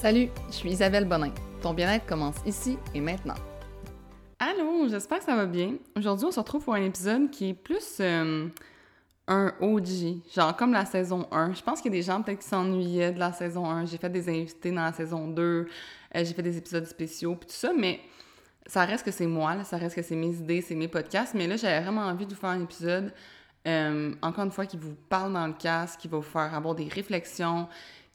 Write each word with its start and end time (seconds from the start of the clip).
Salut, 0.00 0.28
je 0.46 0.54
suis 0.54 0.70
Isabelle 0.70 1.06
Bonin. 1.06 1.32
Ton 1.60 1.74
bien-être 1.74 2.06
commence 2.06 2.36
ici 2.46 2.78
et 2.94 3.00
maintenant. 3.00 3.34
Allô, 4.38 4.86
j'espère 4.88 5.18
que 5.18 5.24
ça 5.24 5.34
va 5.34 5.44
bien. 5.44 5.74
Aujourd'hui, 5.96 6.24
on 6.24 6.30
se 6.30 6.38
retrouve 6.38 6.62
pour 6.62 6.74
un 6.74 6.84
épisode 6.84 7.32
qui 7.32 7.48
est 7.48 7.54
plus 7.54 7.96
euh, 7.98 8.46
un 9.26 9.52
OG, 9.60 10.22
genre 10.32 10.56
comme 10.56 10.72
la 10.72 10.84
saison 10.84 11.26
1. 11.32 11.54
Je 11.54 11.62
pense 11.62 11.80
qu'il 11.80 11.92
y 11.92 11.96
a 11.96 11.98
des 11.98 12.06
gens 12.06 12.22
peut-être 12.22 12.38
qui 12.38 12.46
s'ennuyaient 12.46 13.10
de 13.10 13.18
la 13.18 13.32
saison 13.32 13.68
1. 13.68 13.86
J'ai 13.86 13.98
fait 13.98 14.08
des 14.08 14.28
invités 14.28 14.70
dans 14.70 14.84
la 14.84 14.92
saison 14.92 15.26
2, 15.26 15.42
euh, 15.42 15.66
j'ai 16.14 16.32
fait 16.32 16.42
des 16.42 16.56
épisodes 16.56 16.86
spéciaux, 16.86 17.34
puis 17.34 17.48
tout 17.48 17.56
ça, 17.56 17.72
mais 17.76 17.98
ça 18.66 18.84
reste 18.84 19.04
que 19.04 19.10
c'est 19.10 19.26
moi, 19.26 19.64
ça 19.64 19.78
reste 19.78 19.96
que 19.96 20.02
c'est 20.02 20.14
mes 20.14 20.30
idées, 20.30 20.60
c'est 20.60 20.76
mes 20.76 20.86
podcasts. 20.86 21.34
Mais 21.34 21.48
là, 21.48 21.56
j'avais 21.56 21.80
vraiment 21.80 22.02
envie 22.02 22.24
de 22.24 22.34
vous 22.34 22.40
faire 22.40 22.50
un 22.50 22.62
épisode, 22.62 23.12
euh, 23.66 24.14
encore 24.22 24.44
une 24.44 24.52
fois, 24.52 24.64
qui 24.64 24.76
vous 24.76 24.94
parle 25.08 25.32
dans 25.32 25.48
le 25.48 25.54
casque, 25.54 25.98
qui 25.98 26.06
va 26.06 26.18
vous 26.18 26.22
faire 26.22 26.54
avoir 26.54 26.76
des 26.76 26.86
réflexions, 26.86 27.66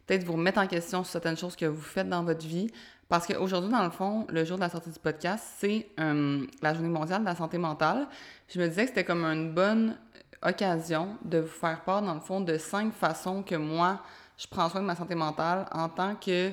peut-être 0.05 0.23
vous 0.23 0.33
remettre 0.33 0.59
en 0.59 0.67
question 0.67 1.03
sur 1.03 1.11
certaines 1.11 1.37
choses 1.37 1.55
que 1.55 1.65
vous 1.65 1.81
faites 1.81 2.09
dans 2.09 2.23
votre 2.23 2.45
vie. 2.45 2.69
Parce 3.09 3.27
qu'aujourd'hui, 3.27 3.71
dans 3.71 3.83
le 3.83 3.91
fond, 3.91 4.25
le 4.29 4.43
jour 4.43 4.57
de 4.57 4.61
la 4.61 4.69
sortie 4.69 4.89
du 4.89 4.99
podcast, 4.99 5.43
c'est 5.59 5.87
euh, 5.99 6.45
la 6.61 6.73
journée 6.73 6.89
mondiale 6.89 7.21
de 7.21 7.25
la 7.25 7.35
santé 7.35 7.57
mentale. 7.57 8.07
Je 8.47 8.59
me 8.59 8.67
disais 8.67 8.83
que 8.83 8.89
c'était 8.89 9.03
comme 9.03 9.23
une 9.23 9.53
bonne 9.53 9.97
occasion 10.41 11.17
de 11.23 11.39
vous 11.39 11.47
faire 11.47 11.81
part, 11.83 12.01
dans 12.01 12.13
le 12.13 12.19
fond, 12.19 12.41
de 12.41 12.57
cinq 12.57 12.93
façons 12.93 13.43
que 13.43 13.55
moi, 13.55 14.01
je 14.37 14.47
prends 14.47 14.69
soin 14.69 14.81
de 14.81 14.85
ma 14.85 14.95
santé 14.95 15.15
mentale 15.15 15.67
en 15.71 15.89
tant 15.89 16.15
que... 16.15 16.51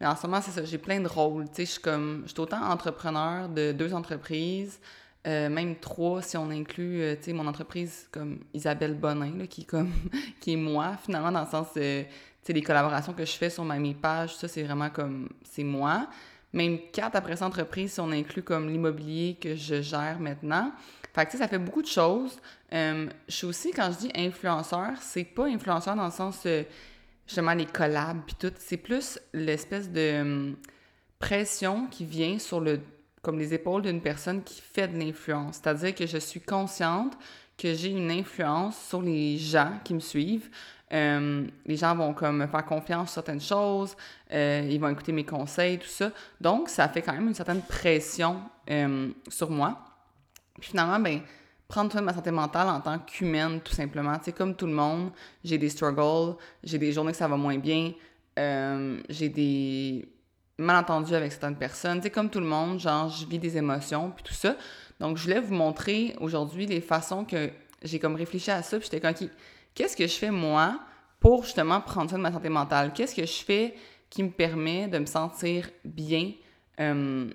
Mais 0.00 0.06
en 0.06 0.16
ce 0.16 0.26
moment, 0.26 0.40
c'est 0.40 0.50
ça, 0.50 0.64
j'ai 0.64 0.78
plein 0.78 1.00
de 1.00 1.08
rôles. 1.08 1.44
Tu 1.50 1.56
sais, 1.56 1.64
je 1.66 1.70
suis 1.72 1.80
comme... 1.80 2.22
Je 2.24 2.30
suis 2.30 2.40
autant 2.40 2.62
entrepreneur 2.62 3.48
de 3.48 3.72
deux 3.72 3.92
entreprises, 3.94 4.80
euh, 5.26 5.48
même 5.50 5.76
trois 5.76 6.22
si 6.22 6.36
on 6.36 6.50
inclut, 6.50 7.02
euh, 7.02 7.14
tu 7.14 7.24
sais, 7.24 7.32
mon 7.32 7.46
entreprise 7.46 8.08
comme 8.10 8.40
Isabelle 8.54 8.94
Bonin, 8.94 9.36
là, 9.36 9.46
qui, 9.46 9.64
comme, 9.64 9.92
qui 10.40 10.54
est 10.54 10.56
moi, 10.56 10.96
finalement, 11.04 11.30
dans 11.30 11.42
le 11.42 11.50
sens... 11.50 11.68
Euh, 11.76 12.02
sais, 12.42 12.52
les 12.52 12.62
collaborations 12.62 13.12
que 13.12 13.24
je 13.24 13.32
fais 13.32 13.50
sur 13.50 13.64
ma, 13.64 13.78
mes 13.78 13.94
pages, 13.94 14.36
ça, 14.36 14.48
c'est 14.48 14.62
vraiment 14.62 14.90
comme, 14.90 15.28
c'est 15.44 15.64
moi. 15.64 16.08
Même 16.52 16.78
quatre 16.92 17.14
après 17.14 17.36
ça 17.36 17.46
entreprises, 17.46 17.92
si 17.92 18.00
on 18.00 18.10
inclut 18.10 18.42
comme 18.42 18.68
l'immobilier 18.68 19.36
que 19.40 19.54
je 19.54 19.82
gère 19.82 20.18
maintenant. 20.18 20.72
Fait 21.14 21.26
que, 21.26 21.36
ça 21.36 21.48
fait 21.48 21.58
beaucoup 21.58 21.82
de 21.82 21.86
choses. 21.86 22.38
Euh, 22.72 23.08
je 23.28 23.34
suis 23.34 23.46
aussi, 23.46 23.70
quand 23.72 23.90
je 23.92 24.06
dis 24.06 24.12
influenceur, 24.14 24.92
c'est 25.00 25.24
pas 25.24 25.46
influenceur 25.46 25.96
dans 25.96 26.06
le 26.06 26.12
sens, 26.12 26.42
euh, 26.46 26.62
justement, 27.26 27.54
les 27.54 27.66
collabs 27.66 28.20
puis 28.26 28.36
tout. 28.38 28.52
C'est 28.58 28.76
plus 28.76 29.18
l'espèce 29.32 29.90
de 29.90 30.20
hum, 30.20 30.56
pression 31.18 31.86
qui 31.86 32.04
vient 32.04 32.38
sur 32.38 32.60
le, 32.60 32.80
comme 33.22 33.38
les 33.38 33.54
épaules 33.54 33.82
d'une 33.82 34.00
personne 34.00 34.42
qui 34.42 34.60
fait 34.60 34.88
de 34.88 34.98
l'influence. 34.98 35.56
C'est-à-dire 35.56 35.94
que 35.94 36.06
je 36.06 36.18
suis 36.18 36.40
consciente 36.40 37.16
que 37.56 37.74
j'ai 37.74 37.90
une 37.90 38.10
influence 38.10 38.78
sur 38.88 39.02
les 39.02 39.36
gens 39.36 39.72
qui 39.84 39.94
me 39.94 40.00
suivent. 40.00 40.48
Euh, 40.92 41.46
les 41.66 41.76
gens 41.76 41.94
vont 41.94 42.12
comme 42.12 42.38
me 42.38 42.46
faire 42.46 42.64
confiance 42.64 43.12
sur 43.12 43.14
certaines 43.14 43.40
choses, 43.40 43.96
euh, 44.32 44.66
ils 44.68 44.80
vont 44.80 44.88
écouter 44.88 45.12
mes 45.12 45.24
conseils, 45.24 45.78
tout 45.78 45.86
ça. 45.86 46.10
Donc, 46.40 46.68
ça 46.68 46.88
fait 46.88 47.02
quand 47.02 47.12
même 47.12 47.28
une 47.28 47.34
certaine 47.34 47.62
pression 47.62 48.40
euh, 48.68 49.10
sur 49.28 49.50
moi. 49.50 49.78
Puis 50.60 50.70
finalement, 50.70 50.98
ben, 50.98 51.20
prendre 51.68 51.92
soin 51.92 52.00
de 52.00 52.06
ma 52.06 52.14
santé 52.14 52.32
mentale 52.32 52.68
en 52.68 52.80
tant 52.80 52.98
qu'humaine, 52.98 53.60
tout 53.60 53.72
simplement. 53.72 54.18
Tu 54.18 54.32
comme 54.32 54.56
tout 54.56 54.66
le 54.66 54.72
monde, 54.72 55.10
j'ai 55.44 55.58
des 55.58 55.68
struggles, 55.68 56.36
j'ai 56.64 56.78
des 56.78 56.92
journées 56.92 57.12
que 57.12 57.18
ça 57.18 57.28
va 57.28 57.36
moins 57.36 57.58
bien, 57.58 57.92
j'ai 58.36 59.28
des 59.28 60.08
malentendus 60.58 61.14
avec 61.14 61.30
certaines 61.30 61.56
personnes. 61.56 61.98
Tu 61.98 62.04
sais, 62.04 62.10
comme 62.10 62.28
tout 62.28 62.40
le 62.40 62.46
monde, 62.46 62.80
genre, 62.80 63.08
je 63.08 63.24
vis 63.26 63.38
des 63.38 63.56
émotions, 63.56 64.10
puis 64.10 64.24
tout 64.24 64.34
ça. 64.34 64.56
Donc, 64.98 65.16
je 65.16 65.22
voulais 65.22 65.40
vous 65.40 65.54
montrer 65.54 66.16
aujourd'hui 66.20 66.66
les 66.66 66.80
façons 66.80 67.24
que 67.24 67.50
j'ai 67.82 67.98
comme 67.98 68.16
réfléchi 68.16 68.50
à 68.50 68.62
ça, 68.62 68.78
puis 68.78 68.88
j'étais 68.90 69.00
comme, 69.00 69.28
qu'est-ce 69.74 69.96
que 69.96 70.06
je 70.06 70.14
fais 70.14 70.30
moi 70.30 70.80
pour 71.18 71.44
justement 71.44 71.80
prendre 71.80 72.10
soin 72.10 72.18
de 72.18 72.22
ma 72.22 72.32
santé 72.32 72.48
mentale? 72.48 72.92
Qu'est-ce 72.92 73.14
que 73.14 73.26
je 73.26 73.44
fais 73.44 73.74
qui 74.08 74.22
me 74.22 74.30
permet 74.30 74.88
de 74.88 74.98
me 74.98 75.06
sentir 75.06 75.70
bien, 75.84 76.32
euh, 76.80 77.30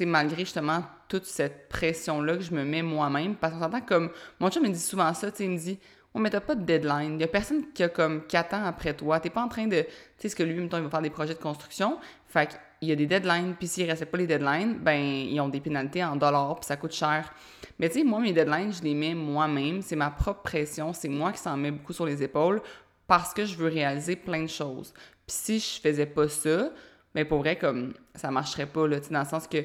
malgré 0.00 0.44
justement 0.44 0.84
toute 1.08 1.24
cette 1.24 1.68
pression-là 1.68 2.36
que 2.36 2.42
je 2.42 2.54
me 2.54 2.64
mets 2.64 2.82
moi-même? 2.82 3.34
Parce 3.34 3.54
qu'on 3.54 3.60
s'entend 3.60 3.80
comme, 3.80 4.10
mon 4.40 4.50
chum 4.50 4.62
me 4.62 4.68
dit 4.68 4.78
souvent 4.78 5.12
ça, 5.14 5.28
il 5.40 5.50
me 5.50 5.58
dit, 5.58 5.78
oh, 6.14 6.18
mais 6.18 6.30
t'as 6.30 6.40
pas 6.40 6.54
de 6.54 6.64
deadline. 6.64 7.14
Il 7.14 7.20
y 7.20 7.24
a 7.24 7.28
personne 7.28 7.72
qui 7.72 7.82
a 7.82 7.88
comme 7.88 8.26
4 8.26 8.54
ans 8.54 8.64
après 8.64 8.94
toi. 8.94 9.20
T'es 9.20 9.30
pas 9.30 9.42
en 9.42 9.48
train 9.48 9.66
de, 9.66 9.82
tu 9.82 9.88
sais, 10.18 10.28
ce 10.28 10.36
que 10.36 10.42
lui, 10.42 10.54
mettons, 10.54 10.78
il 10.78 10.84
va 10.84 10.90
faire 10.90 11.02
des 11.02 11.10
projets 11.10 11.34
de 11.34 11.38
construction. 11.38 11.98
Fait 12.26 12.58
qu'il 12.78 12.88
y 12.88 12.92
a 12.92 12.96
des 12.96 13.06
deadlines, 13.06 13.54
puis 13.58 13.66
s'il 13.66 13.88
restait 13.88 14.06
pas 14.06 14.18
les 14.18 14.26
deadlines, 14.26 14.78
ben, 14.78 15.00
ils 15.00 15.40
ont 15.40 15.48
des 15.48 15.60
pénalités 15.60 16.02
en 16.04 16.16
dollars, 16.16 16.56
puis 16.56 16.66
ça 16.66 16.76
coûte 16.76 16.92
cher. 16.92 17.32
Mais 17.78 17.88
tu 17.88 17.98
sais, 17.98 18.04
moi, 18.04 18.20
mes 18.20 18.32
deadlines, 18.32 18.72
je 18.72 18.82
les 18.82 18.94
mets 18.94 19.14
moi-même. 19.14 19.82
C'est 19.82 19.96
ma 19.96 20.10
propre 20.10 20.42
pression. 20.42 20.92
C'est 20.92 21.08
moi 21.08 21.32
qui 21.32 21.38
s'en 21.38 21.56
mets 21.56 21.70
beaucoup 21.70 21.92
sur 21.92 22.06
les 22.06 22.22
épaules 22.22 22.60
parce 23.06 23.32
que 23.32 23.44
je 23.44 23.56
veux 23.56 23.68
réaliser 23.68 24.16
plein 24.16 24.42
de 24.42 24.48
choses. 24.48 24.92
Puis 25.26 25.36
si 25.36 25.58
je 25.58 25.80
faisais 25.80 26.06
pas 26.06 26.28
ça, 26.28 26.70
mais 27.14 27.24
ben, 27.24 27.28
pour 27.28 27.38
vrai, 27.38 27.56
comme 27.56 27.94
ça 28.14 28.30
marcherait 28.30 28.66
pas, 28.66 28.86
là, 28.86 28.98
dans 29.10 29.20
le 29.20 29.26
sens 29.26 29.46
que 29.46 29.58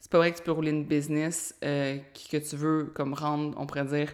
c'est 0.00 0.10
pas 0.10 0.18
vrai 0.18 0.32
que 0.32 0.38
tu 0.38 0.42
peux 0.42 0.52
rouler 0.52 0.70
une 0.70 0.84
business 0.84 1.54
euh, 1.64 1.98
que 2.30 2.36
tu 2.36 2.56
veux 2.56 2.92
comme 2.94 3.14
rendre, 3.14 3.56
on 3.58 3.66
pourrait 3.66 3.86
dire, 3.86 4.12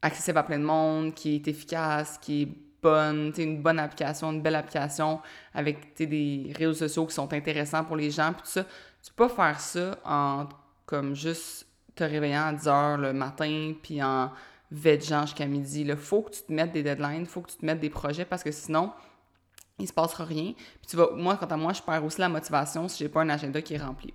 accessible 0.00 0.38
à 0.38 0.44
plein 0.44 0.58
de 0.58 0.64
monde, 0.64 1.14
qui 1.14 1.34
est 1.34 1.48
efficace, 1.48 2.18
qui 2.18 2.42
est 2.42 2.48
bonne, 2.86 3.32
une 3.36 3.62
bonne 3.62 3.78
application, 3.78 4.32
une 4.32 4.42
belle 4.42 4.54
application 4.54 5.20
avec 5.52 5.96
des 5.96 6.52
réseaux 6.56 6.74
sociaux 6.74 7.06
qui 7.06 7.14
sont 7.14 7.32
intéressants 7.32 7.84
pour 7.84 7.96
les 7.96 8.10
gens, 8.10 8.32
puis 8.32 8.42
tout 8.42 8.50
ça. 8.50 8.64
Tu 9.02 9.12
peux 9.14 9.28
pas 9.28 9.34
faire 9.34 9.60
ça 9.60 9.98
en 10.04 10.46
comme 10.86 11.14
juste 11.14 11.66
te 11.96 12.04
réveillant 12.04 12.46
à 12.46 12.52
10 12.52 12.68
heures 12.68 12.98
le 12.98 13.12
matin, 13.12 13.72
puis 13.82 14.02
en 14.02 14.30
vegeant 14.70 15.22
jusqu'à 15.22 15.46
midi. 15.46 15.82
Il 15.82 15.96
faut 15.96 16.22
que 16.22 16.30
tu 16.30 16.42
te 16.42 16.52
mettes 16.52 16.72
des 16.72 16.82
deadlines, 16.82 17.22
il 17.22 17.26
faut 17.26 17.40
que 17.40 17.50
tu 17.50 17.56
te 17.56 17.66
mettes 17.66 17.80
des 17.80 17.90
projets 17.90 18.24
parce 18.24 18.42
que 18.42 18.52
sinon, 18.52 18.92
il 19.78 19.88
se 19.88 19.92
passera 19.92 20.24
rien. 20.24 20.52
Puis 20.54 20.88
tu 20.88 20.96
vas, 20.96 21.10
moi, 21.14 21.36
quant 21.36 21.46
à 21.46 21.56
moi, 21.56 21.72
je 21.72 21.82
perds 21.82 22.04
aussi 22.04 22.20
la 22.20 22.28
motivation 22.28 22.88
si 22.88 22.98
j'ai 22.98 23.08
pas 23.08 23.22
un 23.22 23.28
agenda 23.28 23.60
qui 23.60 23.74
est 23.74 23.78
rempli. 23.78 24.14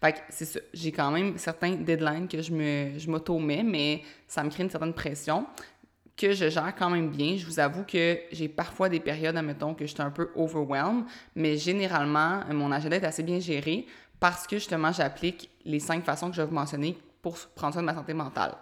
Fait 0.00 0.12
que 0.12 0.18
c'est 0.30 0.44
ça. 0.44 0.60
J'ai 0.72 0.92
quand 0.92 1.10
même 1.10 1.36
certains 1.38 1.72
deadlines 1.72 2.26
que 2.28 2.40
je 2.40 2.52
me, 2.52 2.98
je 2.98 3.10
m'auto-mets, 3.10 3.62
mais 3.62 4.02
ça 4.26 4.42
me 4.42 4.50
crée 4.50 4.62
une 4.62 4.70
certaine 4.70 4.94
pression 4.94 5.46
que 6.20 6.32
je 6.32 6.50
gère 6.50 6.74
quand 6.76 6.90
même 6.90 7.08
bien. 7.08 7.36
Je 7.38 7.46
vous 7.46 7.58
avoue 7.58 7.84
que 7.84 8.18
j'ai 8.30 8.48
parfois 8.48 8.90
des 8.90 9.00
périodes, 9.00 9.36
admettons, 9.36 9.74
que 9.74 9.86
je 9.86 9.92
suis 9.92 10.02
un 10.02 10.10
peu 10.10 10.30
overwhelmed, 10.36 11.04
mais 11.34 11.56
généralement, 11.56 12.42
mon 12.52 12.70
agenda 12.70 12.96
est 12.96 13.04
assez 13.04 13.22
bien 13.22 13.40
géré 13.40 13.86
parce 14.20 14.46
que 14.46 14.56
justement, 14.56 14.92
j'applique 14.92 15.48
les 15.64 15.80
cinq 15.80 16.04
façons 16.04 16.28
que 16.28 16.36
je 16.36 16.42
vais 16.42 16.48
vous 16.48 16.54
mentionner 16.54 16.98
pour 17.22 17.38
prendre 17.54 17.72
soin 17.72 17.82
de 17.82 17.86
ma 17.86 17.94
santé 17.94 18.12
mentale. 18.12 18.54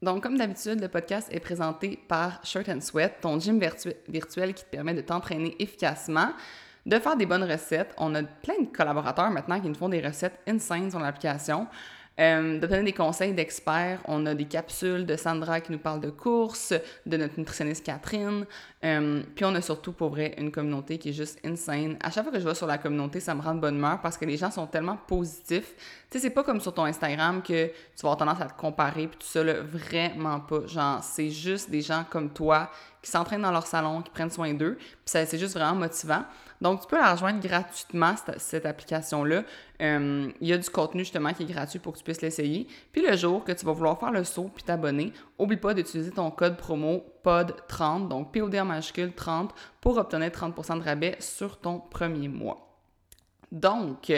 Donc, 0.00 0.22
comme 0.22 0.38
d'habitude, 0.38 0.80
le 0.80 0.88
podcast 0.88 1.28
est 1.30 1.40
présenté 1.40 1.98
par 2.08 2.40
Shirt 2.42 2.68
and 2.70 2.80
Sweat, 2.80 3.20
ton 3.20 3.38
gym 3.38 3.60
virtuel 4.08 4.54
qui 4.54 4.64
te 4.64 4.70
permet 4.70 4.94
de 4.94 5.02
t'entraîner 5.02 5.56
efficacement, 5.58 6.30
de 6.86 6.98
faire 6.98 7.16
des 7.16 7.26
bonnes 7.26 7.44
recettes. 7.44 7.94
On 7.98 8.14
a 8.14 8.22
plein 8.22 8.62
de 8.62 8.68
collaborateurs 8.68 9.30
maintenant 9.30 9.60
qui 9.60 9.68
nous 9.68 9.74
font 9.74 9.88
des 9.90 10.00
recettes 10.00 10.38
insane 10.46 10.90
sur 10.90 11.00
l'application. 11.00 11.66
Euh, 12.18 12.58
donner 12.58 12.82
des 12.82 12.92
conseils 12.92 13.34
d'experts. 13.34 14.00
On 14.06 14.24
a 14.24 14.34
des 14.34 14.46
capsules 14.46 15.04
de 15.04 15.16
Sandra 15.16 15.60
qui 15.60 15.70
nous 15.70 15.78
parle 15.78 16.00
de 16.00 16.08
courses, 16.08 16.72
de 17.04 17.16
notre 17.18 17.38
nutritionniste 17.38 17.84
Catherine. 17.84 18.46
Euh, 18.84 19.22
puis 19.34 19.44
on 19.44 19.54
a 19.54 19.60
surtout, 19.60 19.92
pour 19.92 20.08
vrai, 20.08 20.34
une 20.38 20.50
communauté 20.50 20.96
qui 20.96 21.10
est 21.10 21.12
juste 21.12 21.38
insane. 21.44 21.98
À 22.02 22.10
chaque 22.10 22.24
fois 22.24 22.32
que 22.32 22.40
je 22.40 22.48
vais 22.48 22.54
sur 22.54 22.66
la 22.66 22.78
communauté, 22.78 23.20
ça 23.20 23.34
me 23.34 23.42
rend 23.42 23.54
de 23.54 23.60
bonne 23.60 23.76
humeur 23.76 24.00
parce 24.00 24.16
que 24.16 24.24
les 24.24 24.38
gens 24.38 24.50
sont 24.50 24.66
tellement 24.66 24.96
positifs. 24.96 25.74
Tu 26.10 26.18
sais, 26.18 26.18
c'est 26.20 26.30
pas 26.30 26.42
comme 26.42 26.60
sur 26.60 26.72
ton 26.72 26.84
Instagram 26.84 27.42
que 27.42 27.66
tu 27.66 28.02
vas 28.02 28.12
avoir 28.12 28.16
tendance 28.16 28.40
à 28.40 28.46
te 28.46 28.58
comparer 28.58 29.08
puis 29.08 29.18
tout 29.18 29.26
ça, 29.26 29.44
là, 29.44 29.54
vraiment 29.60 30.40
pas. 30.40 30.66
Genre, 30.66 31.02
c'est 31.02 31.30
juste 31.30 31.68
des 31.70 31.82
gens 31.82 32.04
comme 32.08 32.30
toi 32.30 32.70
qui 33.02 33.10
s'entraînent 33.10 33.42
dans 33.42 33.52
leur 33.52 33.66
salon, 33.66 34.00
qui 34.00 34.10
prennent 34.10 34.30
soin 34.30 34.54
d'eux. 34.54 34.76
Puis 34.78 34.96
c'est 35.04 35.38
juste 35.38 35.54
vraiment 35.54 35.74
motivant. 35.76 36.24
Donc, 36.60 36.80
tu 36.80 36.86
peux 36.86 36.96
la 36.96 37.12
rejoindre 37.12 37.40
gratuitement, 37.40 38.14
cette, 38.38 38.66
application-là. 38.66 39.42
Euh, 39.82 40.30
il 40.40 40.48
y 40.48 40.52
a 40.52 40.58
du 40.58 40.70
contenu 40.70 41.00
justement 41.00 41.32
qui 41.32 41.42
est 41.42 41.52
gratuit 41.52 41.78
pour 41.78 41.92
que 41.92 41.98
tu 41.98 42.04
puisses 42.04 42.22
l'essayer. 42.22 42.66
Puis 42.92 43.02
le 43.06 43.16
jour 43.16 43.44
que 43.44 43.52
tu 43.52 43.66
vas 43.66 43.72
vouloir 43.72 43.98
faire 43.98 44.12
le 44.12 44.24
saut 44.24 44.50
puis 44.54 44.64
t'abonner, 44.64 45.12
oublie 45.38 45.58
pas 45.58 45.74
d'utiliser 45.74 46.10
ton 46.10 46.30
code 46.30 46.56
promo 46.56 47.04
POD30, 47.24 48.08
donc 48.08 48.32
POD 48.32 48.56
en 48.56 48.64
majuscule 48.64 49.12
30, 49.12 49.54
pour 49.80 49.98
obtenir 49.98 50.28
30% 50.28 50.78
de 50.78 50.84
rabais 50.84 51.16
sur 51.20 51.58
ton 51.58 51.78
premier 51.78 52.28
mois. 52.28 52.66
Donc, 53.52 54.10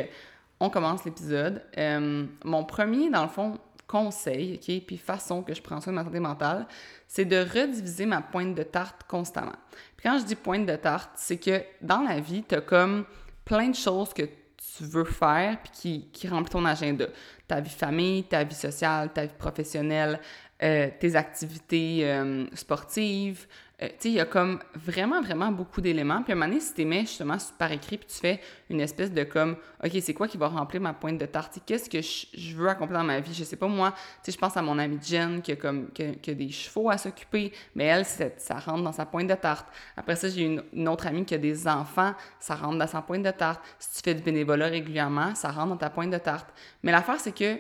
on 0.60 0.70
commence 0.70 1.04
l'épisode. 1.04 1.62
Euh, 1.76 2.26
mon 2.44 2.64
premier, 2.64 3.10
dans 3.10 3.22
le 3.22 3.28
fond, 3.28 3.58
conseil, 3.88 4.54
OK, 4.54 4.84
puis 4.86 4.98
façon 4.98 5.42
que 5.42 5.54
je 5.54 5.62
prends 5.62 5.80
soin 5.80 5.92
de 5.92 5.98
ma 5.98 6.04
santé 6.04 6.20
mentale, 6.20 6.66
c'est 7.08 7.24
de 7.24 7.38
rediviser 7.38 8.06
ma 8.06 8.20
pointe 8.20 8.54
de 8.54 8.62
tarte 8.62 9.02
constamment. 9.08 9.56
Puis 9.96 10.08
quand 10.08 10.18
je 10.18 10.24
dis 10.24 10.36
pointe 10.36 10.66
de 10.66 10.76
tarte, 10.76 11.10
c'est 11.16 11.38
que 11.38 11.62
dans 11.80 12.02
la 12.02 12.20
vie, 12.20 12.44
tu 12.46 12.54
as 12.54 12.60
comme 12.60 13.04
plein 13.44 13.70
de 13.70 13.74
choses 13.74 14.12
que 14.12 14.22
tu 14.22 14.84
veux 14.84 15.04
faire 15.04 15.58
puis 15.62 15.72
qui, 15.72 16.08
qui 16.12 16.28
remplissent 16.28 16.52
ton 16.52 16.64
agenda. 16.66 17.06
Ta 17.48 17.60
vie 17.60 17.70
famille, 17.70 18.24
ta 18.24 18.44
vie 18.44 18.54
sociale, 18.54 19.12
ta 19.12 19.24
vie 19.24 19.34
professionnelle, 19.38 20.20
euh, 20.62 20.88
tes 21.00 21.16
activités 21.16 22.00
euh, 22.02 22.46
sportives, 22.54 23.46
Euh, 23.80 23.88
il 24.04 24.10
y 24.10 24.20
a 24.20 24.24
comme 24.24 24.58
vraiment, 24.74 25.22
vraiment 25.22 25.52
beaucoup 25.52 25.80
d'éléments. 25.80 26.22
Puis 26.22 26.32
à 26.32 26.36
un 26.36 26.38
moment 26.38 26.48
donné, 26.48 26.60
si 26.60 26.74
tu 26.74 26.84
mets 26.84 27.02
justement 27.02 27.36
par 27.58 27.70
écrit, 27.70 27.96
puis 27.98 28.08
tu 28.08 28.16
fais 28.16 28.40
une 28.70 28.80
espèce 28.80 29.12
de 29.12 29.22
comme, 29.22 29.56
OK, 29.84 29.92
c'est 30.00 30.14
quoi 30.14 30.26
qui 30.26 30.36
va 30.36 30.48
remplir 30.48 30.80
ma 30.80 30.92
pointe 30.92 31.18
de 31.18 31.26
tarte? 31.26 31.60
Qu'est-ce 31.64 31.88
que 31.88 32.00
je, 32.00 32.56
veux 32.56 32.68
accomplir 32.68 32.98
dans 32.98 33.04
ma 33.04 33.20
vie? 33.20 33.32
Je 33.32 33.44
sais 33.44 33.56
pas, 33.56 33.68
moi, 33.68 33.94
tu 34.24 34.32
je 34.32 34.36
pense 34.36 34.56
à 34.56 34.62
mon 34.62 34.78
amie 34.78 34.98
Jen 35.00 35.40
qui 35.42 35.52
a, 35.52 35.56
comme, 35.56 35.90
qui 35.92 36.30
a, 36.30 36.34
des 36.34 36.50
chevaux 36.50 36.90
à 36.90 36.98
s'occuper, 36.98 37.52
mais 37.76 37.84
elle, 37.84 38.04
ça 38.04 38.58
rentre 38.58 38.82
dans 38.82 38.92
sa 38.92 39.06
pointe 39.06 39.28
de 39.28 39.34
tarte. 39.34 39.68
Après 39.96 40.16
ça, 40.16 40.28
j'ai 40.28 40.42
une, 40.42 40.62
une, 40.72 40.88
autre 40.88 41.06
amie 41.06 41.24
qui 41.24 41.34
a 41.34 41.38
des 41.38 41.68
enfants, 41.68 42.14
ça 42.40 42.56
rentre 42.56 42.78
dans 42.78 42.86
sa 42.86 43.00
pointe 43.00 43.22
de 43.22 43.30
tarte. 43.30 43.62
Si 43.78 43.96
tu 43.96 44.10
fais 44.10 44.14
du 44.14 44.22
bénévolat 44.22 44.66
régulièrement, 44.66 45.36
ça 45.36 45.50
rentre 45.50 45.68
dans 45.68 45.76
ta 45.76 45.90
pointe 45.90 46.10
de 46.10 46.18
tarte. 46.18 46.48
Mais 46.82 46.90
l'affaire, 46.90 47.20
c'est 47.20 47.32
que 47.32 47.54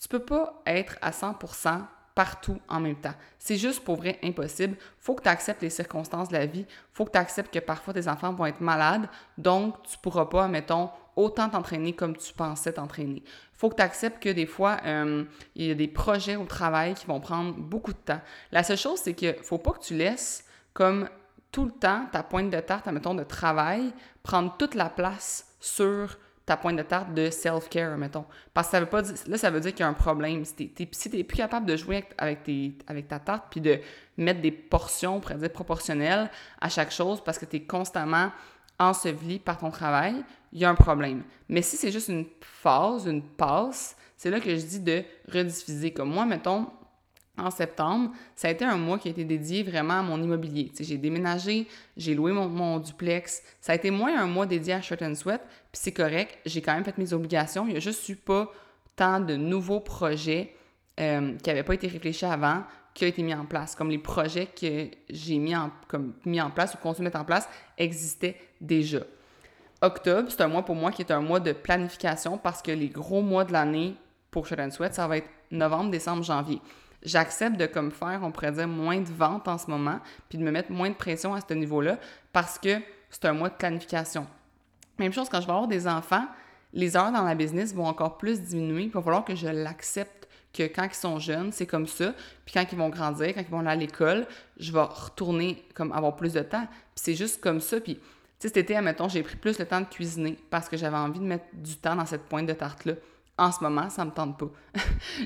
tu 0.00 0.08
peux 0.08 0.24
pas 0.24 0.62
être 0.64 0.96
à 1.02 1.10
100% 1.10 1.82
partout 2.18 2.58
en 2.68 2.80
même 2.80 2.96
temps. 2.96 3.14
C'est 3.38 3.56
juste 3.56 3.84
pour 3.84 3.94
vrai 3.94 4.18
impossible. 4.24 4.76
faut 4.98 5.14
que 5.14 5.22
tu 5.22 5.28
acceptes 5.28 5.62
les 5.62 5.70
circonstances 5.70 6.26
de 6.26 6.32
la 6.32 6.46
vie. 6.46 6.66
faut 6.92 7.04
que 7.04 7.12
tu 7.12 7.18
acceptes 7.18 7.54
que 7.54 7.60
parfois 7.60 7.94
tes 7.94 8.08
enfants 8.08 8.34
vont 8.34 8.46
être 8.46 8.60
malades. 8.60 9.08
Donc, 9.36 9.80
tu 9.84 9.96
pourras 9.98 10.24
pas, 10.24 10.48
mettons, 10.48 10.90
autant 11.14 11.48
t'entraîner 11.48 11.92
comme 11.92 12.16
tu 12.16 12.32
pensais 12.32 12.72
t'entraîner. 12.72 13.22
faut 13.52 13.68
que 13.68 13.76
tu 13.76 13.82
acceptes 13.82 14.20
que 14.20 14.30
des 14.30 14.46
fois, 14.46 14.78
euh, 14.84 15.22
il 15.54 15.66
y 15.66 15.70
a 15.70 15.76
des 15.76 15.86
projets 15.86 16.34
au 16.34 16.44
travail 16.44 16.94
qui 16.94 17.06
vont 17.06 17.20
prendre 17.20 17.54
beaucoup 17.54 17.92
de 17.92 17.98
temps. 17.98 18.20
La 18.50 18.64
seule 18.64 18.76
chose, 18.76 18.98
c'est 18.98 19.14
que 19.14 19.34
faut 19.44 19.58
pas 19.58 19.70
que 19.70 19.84
tu 19.84 19.94
laisses 19.94 20.44
comme 20.72 21.08
tout 21.52 21.66
le 21.66 21.70
temps 21.70 22.06
ta 22.10 22.24
pointe 22.24 22.50
de 22.50 22.58
tarte, 22.58 22.86
mettons, 22.86 23.14
de 23.14 23.22
travail 23.22 23.92
prendre 24.24 24.56
toute 24.56 24.74
la 24.74 24.90
place 24.90 25.46
sur 25.60 26.18
ta 26.48 26.56
pointe 26.56 26.76
de 26.76 26.82
tarte 26.82 27.12
de 27.12 27.28
self-care, 27.28 27.96
mettons. 27.98 28.24
Parce 28.54 28.68
que 28.68 28.70
ça 28.72 28.80
veut 28.80 28.86
pas 28.86 29.02
là, 29.26 29.36
ça 29.36 29.50
veut 29.50 29.60
dire 29.60 29.72
qu'il 29.72 29.80
y 29.80 29.82
a 29.82 29.88
un 29.88 29.92
problème. 29.92 30.44
Si 30.46 30.54
t'es, 30.54 30.86
plus 30.86 31.36
capable 31.36 31.66
de 31.66 31.76
jouer 31.76 32.04
avec, 32.16 32.42
ta 33.06 33.18
tarte 33.18 33.44
puis 33.50 33.60
de 33.60 33.78
mettre 34.16 34.40
des 34.40 34.50
portions, 34.50 35.20
on 35.22 35.34
dire, 35.34 35.52
proportionnelles 35.52 36.30
à 36.60 36.68
chaque 36.70 36.90
chose 36.90 37.22
parce 37.22 37.38
que 37.38 37.44
tu 37.44 37.56
es 37.56 37.62
constamment 37.64 38.32
enseveli 38.78 39.38
par 39.38 39.58
ton 39.58 39.70
travail, 39.70 40.24
il 40.52 40.60
y 40.60 40.64
a 40.64 40.70
un 40.70 40.74
problème. 40.74 41.22
Mais 41.50 41.60
si 41.60 41.76
c'est 41.76 41.92
juste 41.92 42.08
une 42.08 42.24
phase, 42.40 43.06
une 43.06 43.22
passe, 43.22 43.94
c'est 44.16 44.30
là 44.30 44.40
que 44.40 44.48
je 44.48 44.64
dis 44.64 44.80
de 44.80 45.04
rediffuser. 45.30 45.92
Comme 45.92 46.10
moi, 46.10 46.24
mettons, 46.24 46.66
en 47.38 47.50
septembre, 47.50 48.10
ça 48.34 48.48
a 48.48 48.50
été 48.50 48.64
un 48.64 48.76
mois 48.76 48.98
qui 48.98 49.08
a 49.08 49.10
été 49.10 49.24
dédié 49.24 49.62
vraiment 49.62 50.00
à 50.00 50.02
mon 50.02 50.20
immobilier. 50.22 50.70
J'ai 50.78 50.98
déménagé, 50.98 51.66
j'ai 51.96 52.14
loué 52.14 52.32
mon, 52.32 52.78
duplex. 52.78 53.42
Ça 53.60 53.72
a 53.72 53.74
été 53.74 53.90
moins 53.90 54.20
un 54.20 54.26
mois 54.26 54.46
dédié 54.46 54.74
à 54.74 54.80
Shirt 54.80 55.02
and 55.02 55.14
Sweat, 55.14 55.40
puis 55.72 55.80
c'est 55.80 55.92
correct. 55.92 56.38
J'ai 56.44 56.60
quand 56.60 56.74
même 56.74 56.84
fait 56.84 56.98
mes 56.98 57.12
obligations. 57.12 57.66
Il 57.66 57.70
n'y 57.70 57.76
a 57.76 57.80
juste 57.80 58.08
eu 58.08 58.16
pas 58.16 58.50
tant 58.96 59.20
de 59.20 59.36
nouveaux 59.36 59.80
projets 59.80 60.54
euh, 61.00 61.36
qui 61.36 61.48
n'avaient 61.48 61.62
pas 61.62 61.74
été 61.74 61.86
réfléchis 61.86 62.24
avant 62.24 62.64
qui 62.94 63.04
ont 63.04 63.08
été 63.08 63.22
mis 63.22 63.34
en 63.34 63.44
place. 63.44 63.76
Comme 63.76 63.90
les 63.90 63.98
projets 63.98 64.46
que 64.46 64.88
j'ai 65.08 65.38
mis 65.38 65.54
en, 65.54 65.70
comme, 65.86 66.14
mis 66.24 66.40
en 66.40 66.50
place 66.50 66.74
ou 66.74 66.78
qu'on 66.78 66.94
se 66.94 67.02
mettre 67.02 67.18
en 67.18 67.24
place 67.24 67.48
existaient 67.76 68.36
déjà. 68.60 69.00
Octobre, 69.80 70.28
c'est 70.28 70.40
un 70.40 70.48
mois 70.48 70.64
pour 70.64 70.74
moi 70.74 70.90
qui 70.90 71.02
est 71.02 71.12
un 71.12 71.20
mois 71.20 71.38
de 71.38 71.52
planification 71.52 72.36
parce 72.36 72.60
que 72.60 72.72
les 72.72 72.88
gros 72.88 73.22
mois 73.22 73.44
de 73.44 73.52
l'année 73.52 73.94
pour 74.32 74.46
Shirt 74.48 74.58
and 74.58 74.72
Sweat, 74.72 74.94
ça 74.94 75.06
va 75.06 75.18
être 75.18 75.28
novembre, 75.52 75.90
décembre, 75.90 76.24
janvier 76.24 76.60
j'accepte 77.02 77.56
de 77.56 77.66
comme 77.66 77.90
faire, 77.90 78.20
on 78.22 78.32
pourrait 78.32 78.52
dire, 78.52 78.68
moins 78.68 78.98
de 78.98 79.08
ventes 79.08 79.48
en 79.48 79.58
ce 79.58 79.70
moment, 79.70 80.00
puis 80.28 80.38
de 80.38 80.42
me 80.42 80.50
mettre 80.50 80.72
moins 80.72 80.90
de 80.90 80.94
pression 80.94 81.34
à 81.34 81.40
ce 81.40 81.54
niveau-là, 81.54 81.98
parce 82.32 82.58
que 82.58 82.78
c'est 83.10 83.24
un 83.24 83.32
mois 83.32 83.48
de 83.48 83.54
planification. 83.54 84.26
Même 84.98 85.12
chose 85.12 85.28
quand 85.28 85.40
je 85.40 85.46
vais 85.46 85.52
avoir 85.52 85.68
des 85.68 85.86
enfants, 85.86 86.26
les 86.72 86.96
heures 86.96 87.12
dans 87.12 87.22
la 87.22 87.34
business 87.34 87.74
vont 87.74 87.86
encore 87.86 88.18
plus 88.18 88.40
diminuer, 88.40 88.84
il 88.84 88.90
va 88.90 89.00
falloir 89.00 89.24
que 89.24 89.34
je 89.34 89.46
l'accepte 89.46 90.28
que 90.52 90.62
quand 90.64 90.84
ils 90.84 90.94
sont 90.94 91.18
jeunes, 91.18 91.52
c'est 91.52 91.66
comme 91.66 91.86
ça, 91.86 92.14
puis 92.44 92.54
quand 92.54 92.64
ils 92.70 92.78
vont 92.78 92.88
grandir, 92.88 93.34
quand 93.34 93.40
ils 93.40 93.48
vont 93.48 93.60
aller 93.60 93.68
à 93.68 93.76
l'école, 93.76 94.26
je 94.58 94.72
vais 94.72 94.82
retourner 94.82 95.64
comme 95.74 95.92
avoir 95.92 96.16
plus 96.16 96.32
de 96.32 96.40
temps, 96.40 96.66
puis 96.66 96.96
c'est 96.96 97.14
juste 97.14 97.40
comme 97.40 97.60
ça, 97.60 97.80
puis 97.80 97.94
tu 97.96 98.46
sais, 98.46 98.48
cet 98.48 98.56
été, 98.58 98.76
admettons, 98.76 99.08
j'ai 99.08 99.22
pris 99.22 99.36
plus 99.36 99.58
le 99.58 99.66
temps 99.66 99.80
de 99.80 99.86
cuisiner 99.86 100.38
parce 100.48 100.68
que 100.68 100.76
j'avais 100.76 100.96
envie 100.96 101.18
de 101.18 101.24
mettre 101.24 101.46
du 101.52 101.76
temps 101.76 101.96
dans 101.96 102.06
cette 102.06 102.22
pointe 102.22 102.46
de 102.46 102.52
tarte-là 102.52 102.94
en 103.38 103.52
ce 103.52 103.62
moment, 103.62 103.88
ça 103.88 104.04
me 104.04 104.10
tente 104.10 104.38
pas. 104.38 104.50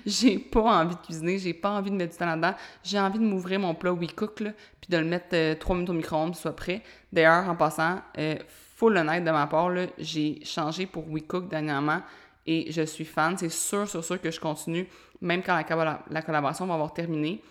j'ai 0.07 0.39
pas 0.39 0.61
envie 0.61 0.95
de 0.95 1.01
cuisiner, 1.01 1.39
j'ai 1.39 1.55
pas 1.55 1.71
envie 1.71 1.91
de 1.91 1.97
mettre 1.97 2.13
du 2.13 2.19
temps 2.19 2.27
là-dedans. 2.27 2.55
J'ai 2.85 3.01
envie 3.01 3.19
de 3.19 3.25
m'ouvrir 3.25 3.59
mon 3.59 3.75
plat 3.75 3.93
WeCook, 3.93 4.41
là, 4.41 4.51
puis 4.81 4.91
de 4.91 4.99
le 4.99 5.05
mettre 5.05 5.29
euh, 5.33 5.55
trois 5.55 5.75
minutes 5.75 5.91
au 5.91 5.95
micro-ondes, 5.95 6.37
soit 6.37 6.55
prêt. 6.55 6.83
D'ailleurs, 7.13 7.49
en 7.49 7.57
passant, 7.57 8.01
euh, 8.19 8.37
full 8.77 8.97
honnête 8.97 9.25
de 9.25 9.31
ma 9.31 9.47
part, 9.47 9.71
j'ai 9.99 10.45
changé 10.45 10.87
pour 10.87 11.09
WeCook 11.09 11.49
dernièrement 11.49 12.03
et 12.47 12.71
je 12.71 12.83
suis 12.83 13.05
fan. 13.05 13.37
C'est 13.39 13.49
sûr, 13.49 13.89
sûr, 13.89 14.05
sûr 14.05 14.21
que 14.21 14.31
je 14.31 14.41
continue, 14.41 14.89
même 15.21 15.43
quand 15.43 15.57
la, 15.57 16.03
la 16.11 16.23
collaboration 16.23 16.67
va 16.67 16.75
avoir 16.75 16.93
terminé. 16.93 17.43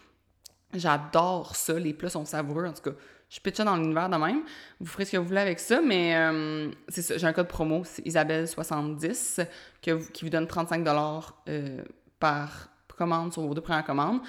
J'adore 0.74 1.56
ça, 1.56 1.74
les 1.74 1.94
plats 1.94 2.10
sont 2.10 2.26
savoureux, 2.26 2.66
en 2.66 2.74
tout 2.74 2.92
cas 2.92 2.96
je 3.32 3.40
pitch 3.40 3.56
ça 3.56 3.64
dans 3.64 3.78
l'univers 3.78 4.10
de 4.10 4.18
même. 4.18 4.42
Vous 4.82 4.88
ferez 4.88 5.06
ce 5.06 5.14
que 5.14 5.18
vous 5.18 5.26
voulez 5.26 5.40
avec 5.40 5.58
ça, 5.60 5.82
mais 5.82 6.16
euh, 6.18 6.70
c'est 6.90 7.02
ça. 7.02 7.18
J'ai 7.18 7.26
un 7.26 7.32
code 7.32 7.48
promo, 7.48 7.84
c'est 7.86 8.06
Isabelle70, 8.06 9.48
qui 9.82 9.92
vous 10.24 10.30
donne 10.30 10.48
35 10.48 10.86
euh, 11.48 11.82
par 12.20 12.68
commande 13.02 13.32
sur 13.32 13.42
vos 13.42 13.54
deux 13.54 13.62
premières 13.62 13.86
commandes. 13.86 14.20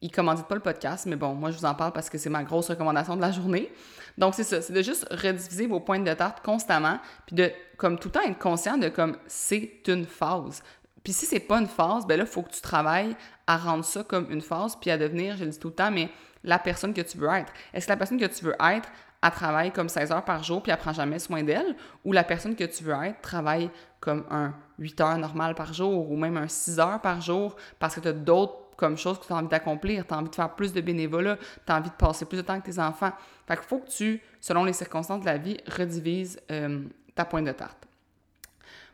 Il 0.00 0.08
ne 0.10 0.14
commandite 0.14 0.46
pas 0.46 0.56
le 0.56 0.60
podcast, 0.60 1.06
mais 1.06 1.16
bon, 1.16 1.34
moi, 1.34 1.52
je 1.52 1.58
vous 1.58 1.64
en 1.64 1.74
parle 1.74 1.92
parce 1.92 2.10
que 2.10 2.18
c'est 2.18 2.28
ma 2.28 2.42
grosse 2.42 2.68
recommandation 2.68 3.16
de 3.16 3.20
la 3.20 3.30
journée. 3.30 3.72
Donc, 4.18 4.34
c'est 4.34 4.44
ça. 4.44 4.60
C'est 4.60 4.72
de 4.72 4.82
juste 4.82 5.06
rediviser 5.10 5.68
vos 5.68 5.80
pointes 5.80 6.04
de 6.04 6.12
tarte 6.12 6.44
constamment, 6.44 6.98
puis 7.26 7.36
de, 7.36 7.52
comme 7.76 7.98
tout 8.00 8.08
le 8.08 8.12
temps, 8.12 8.22
être 8.22 8.38
conscient 8.38 8.78
de 8.78 8.88
comme 8.88 9.16
c'est 9.28 9.80
une 9.86 10.04
phase. 10.04 10.62
Puis 11.04 11.12
si 11.12 11.24
c'est 11.24 11.40
pas 11.40 11.58
une 11.58 11.68
phase, 11.68 12.04
ben 12.06 12.18
là, 12.18 12.24
il 12.24 12.30
faut 12.30 12.42
que 12.42 12.50
tu 12.50 12.60
travailles 12.60 13.16
à 13.46 13.56
rendre 13.56 13.84
ça 13.84 14.02
comme 14.02 14.30
une 14.30 14.42
phase, 14.42 14.76
puis 14.76 14.90
à 14.90 14.98
devenir, 14.98 15.36
je 15.36 15.44
le 15.44 15.50
dis 15.50 15.58
tout 15.58 15.68
le 15.68 15.74
temps, 15.74 15.90
mais 15.90 16.10
la 16.44 16.58
personne 16.58 16.94
que 16.94 17.00
tu 17.00 17.18
veux 17.18 17.28
être. 17.28 17.52
Est-ce 17.72 17.86
que 17.86 17.92
la 17.92 17.96
personne 17.96 18.18
que 18.18 18.26
tu 18.26 18.44
veux 18.44 18.56
être, 18.60 18.88
elle 19.22 19.30
travaille 19.30 19.72
comme 19.72 19.88
16 19.88 20.12
heures 20.12 20.24
par 20.24 20.42
jour 20.42 20.62
puis 20.62 20.70
elle 20.70 20.78
prend 20.78 20.92
jamais 20.92 21.18
soin 21.18 21.42
d'elle, 21.42 21.76
ou 22.04 22.12
la 22.12 22.24
personne 22.24 22.54
que 22.54 22.64
tu 22.64 22.84
veux 22.84 22.94
être 23.04 23.20
travaille 23.20 23.70
comme 24.00 24.24
un 24.30 24.54
8 24.78 25.00
heures 25.00 25.18
normal 25.18 25.54
par 25.54 25.72
jour 25.72 26.10
ou 26.10 26.16
même 26.16 26.36
un 26.36 26.48
6 26.48 26.78
heures 26.78 27.00
par 27.00 27.20
jour 27.20 27.56
parce 27.78 27.94
que 27.94 28.00
tu 28.00 28.08
as 28.08 28.12
d'autres 28.12 28.68
comme 28.76 28.96
choses 28.96 29.18
que 29.18 29.26
tu 29.26 29.32
as 29.32 29.36
envie 29.36 29.48
d'accomplir, 29.48 30.06
tu 30.06 30.14
as 30.14 30.18
envie 30.18 30.30
de 30.30 30.34
faire 30.34 30.54
plus 30.54 30.72
de 30.72 30.80
bénévolat, 30.80 31.36
tu 31.36 31.72
as 31.72 31.76
envie 31.76 31.90
de 31.90 31.94
passer 31.96 32.24
plus 32.24 32.36
de 32.36 32.42
temps 32.42 32.52
avec 32.52 32.64
tes 32.64 32.78
enfants. 32.78 33.10
Fait 33.46 33.56
qu'il 33.56 33.64
faut 33.64 33.78
que 33.78 33.90
tu, 33.90 34.22
selon 34.40 34.62
les 34.62 34.72
circonstances 34.72 35.20
de 35.20 35.26
la 35.26 35.36
vie, 35.36 35.56
redivises 35.66 36.40
euh, 36.52 36.84
ta 37.16 37.24
pointe 37.24 37.44
de 37.44 37.50
tarte. 37.50 37.88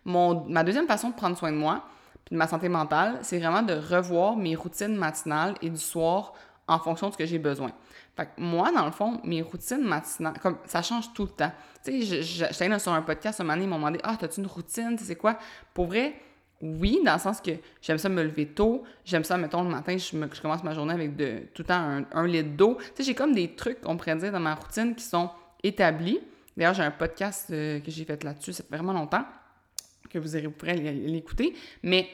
Mon, 0.06 0.46
ma 0.49 0.64
deuxième 0.64 0.87
façon 0.87 1.11
de 1.11 1.14
prendre 1.14 1.37
soin 1.37 1.52
de 1.52 1.58
moi, 1.58 1.85
puis 2.25 2.35
de 2.35 2.38
ma 2.38 2.49
santé 2.49 2.70
mentale, 2.70 3.19
c'est 3.20 3.38
vraiment 3.38 3.61
de 3.61 3.75
revoir 3.75 4.37
mes 4.37 4.55
routines 4.55 4.96
matinales 4.96 5.55
et 5.61 5.69
du 5.69 5.79
soir 5.81 6.32
en 6.67 6.79
fonction 6.79 7.09
de 7.09 7.13
ce 7.13 7.19
que 7.19 7.27
j'ai 7.27 7.39
besoin. 7.39 7.71
Moi, 8.39 8.71
dans 8.73 8.87
le 8.87 8.93
fond, 8.93 9.21
mes 9.25 9.43
routines 9.43 9.83
matinales, 9.83 10.39
comme 10.41 10.57
ça 10.67 10.83
change 10.83 11.13
tout 11.13 11.25
le 11.25 11.31
temps. 11.31 11.53
Tu 11.85 12.03
sais, 12.03 12.23
j'étais 12.23 12.79
sur 12.79 12.93
un 12.93 13.03
podcast 13.03 13.41
un 13.41 13.45
moment 13.45 13.55
donné, 13.55 13.65
ils 13.65 13.69
m'ont 13.69 13.77
demandé 13.77 14.01
Ah, 14.03 14.17
t'as-tu 14.19 14.41
une 14.41 14.47
routine? 14.47 14.97
Sais 14.99 15.17
quoi 15.17 15.39
Pour 15.75 15.87
vrai, 15.87 16.15
oui, 16.63 17.01
dans 17.05 17.15
le 17.15 17.19
sens 17.19 17.41
que 17.41 17.51
j'aime 17.83 17.99
ça 17.99 18.09
me 18.09 18.23
lever 18.23 18.47
tôt. 18.47 18.85
J'aime 19.05 19.25
ça, 19.25 19.37
mettons, 19.37 19.63
le 19.63 19.69
matin, 19.69 19.97
je, 19.97 20.41
commence 20.41 20.65
ma 20.65 20.73
journée 20.73 20.95
avec 20.95 21.17
de, 21.17 21.41
tout 21.53 21.63
le 21.63 21.67
temps 21.67 22.03
un, 22.13 22.27
litre 22.27 22.57
d'eau. 22.57 22.79
Tu 22.79 22.87
sais, 22.95 23.03
j'ai 23.03 23.15
comme 23.15 23.35
des 23.35 23.55
trucs, 23.55 23.79
on 23.85 23.97
pourrait 23.97 24.17
dire, 24.17 24.33
dans 24.33 24.41
ma 24.41 24.55
routine 24.55 24.95
qui 24.95 25.05
sont 25.05 25.31
établis. 25.63 26.21
D'ailleurs, 26.57 26.75
j'ai 26.75 26.83
un 26.83 26.91
podcast 26.91 27.49
euh, 27.51 27.81
que 27.81 27.91
j'ai 27.91 28.05
fait 28.05 28.23
là-dessus, 28.23 28.53
ça 28.53 28.63
fait 28.63 28.77
vraiment 28.77 28.93
longtemps 28.93 29.25
que 30.09 30.19
vous, 30.19 30.39
vous 30.39 30.51
pourrez 30.53 30.75
l'écouter. 30.75 31.55
Mais 31.83 32.09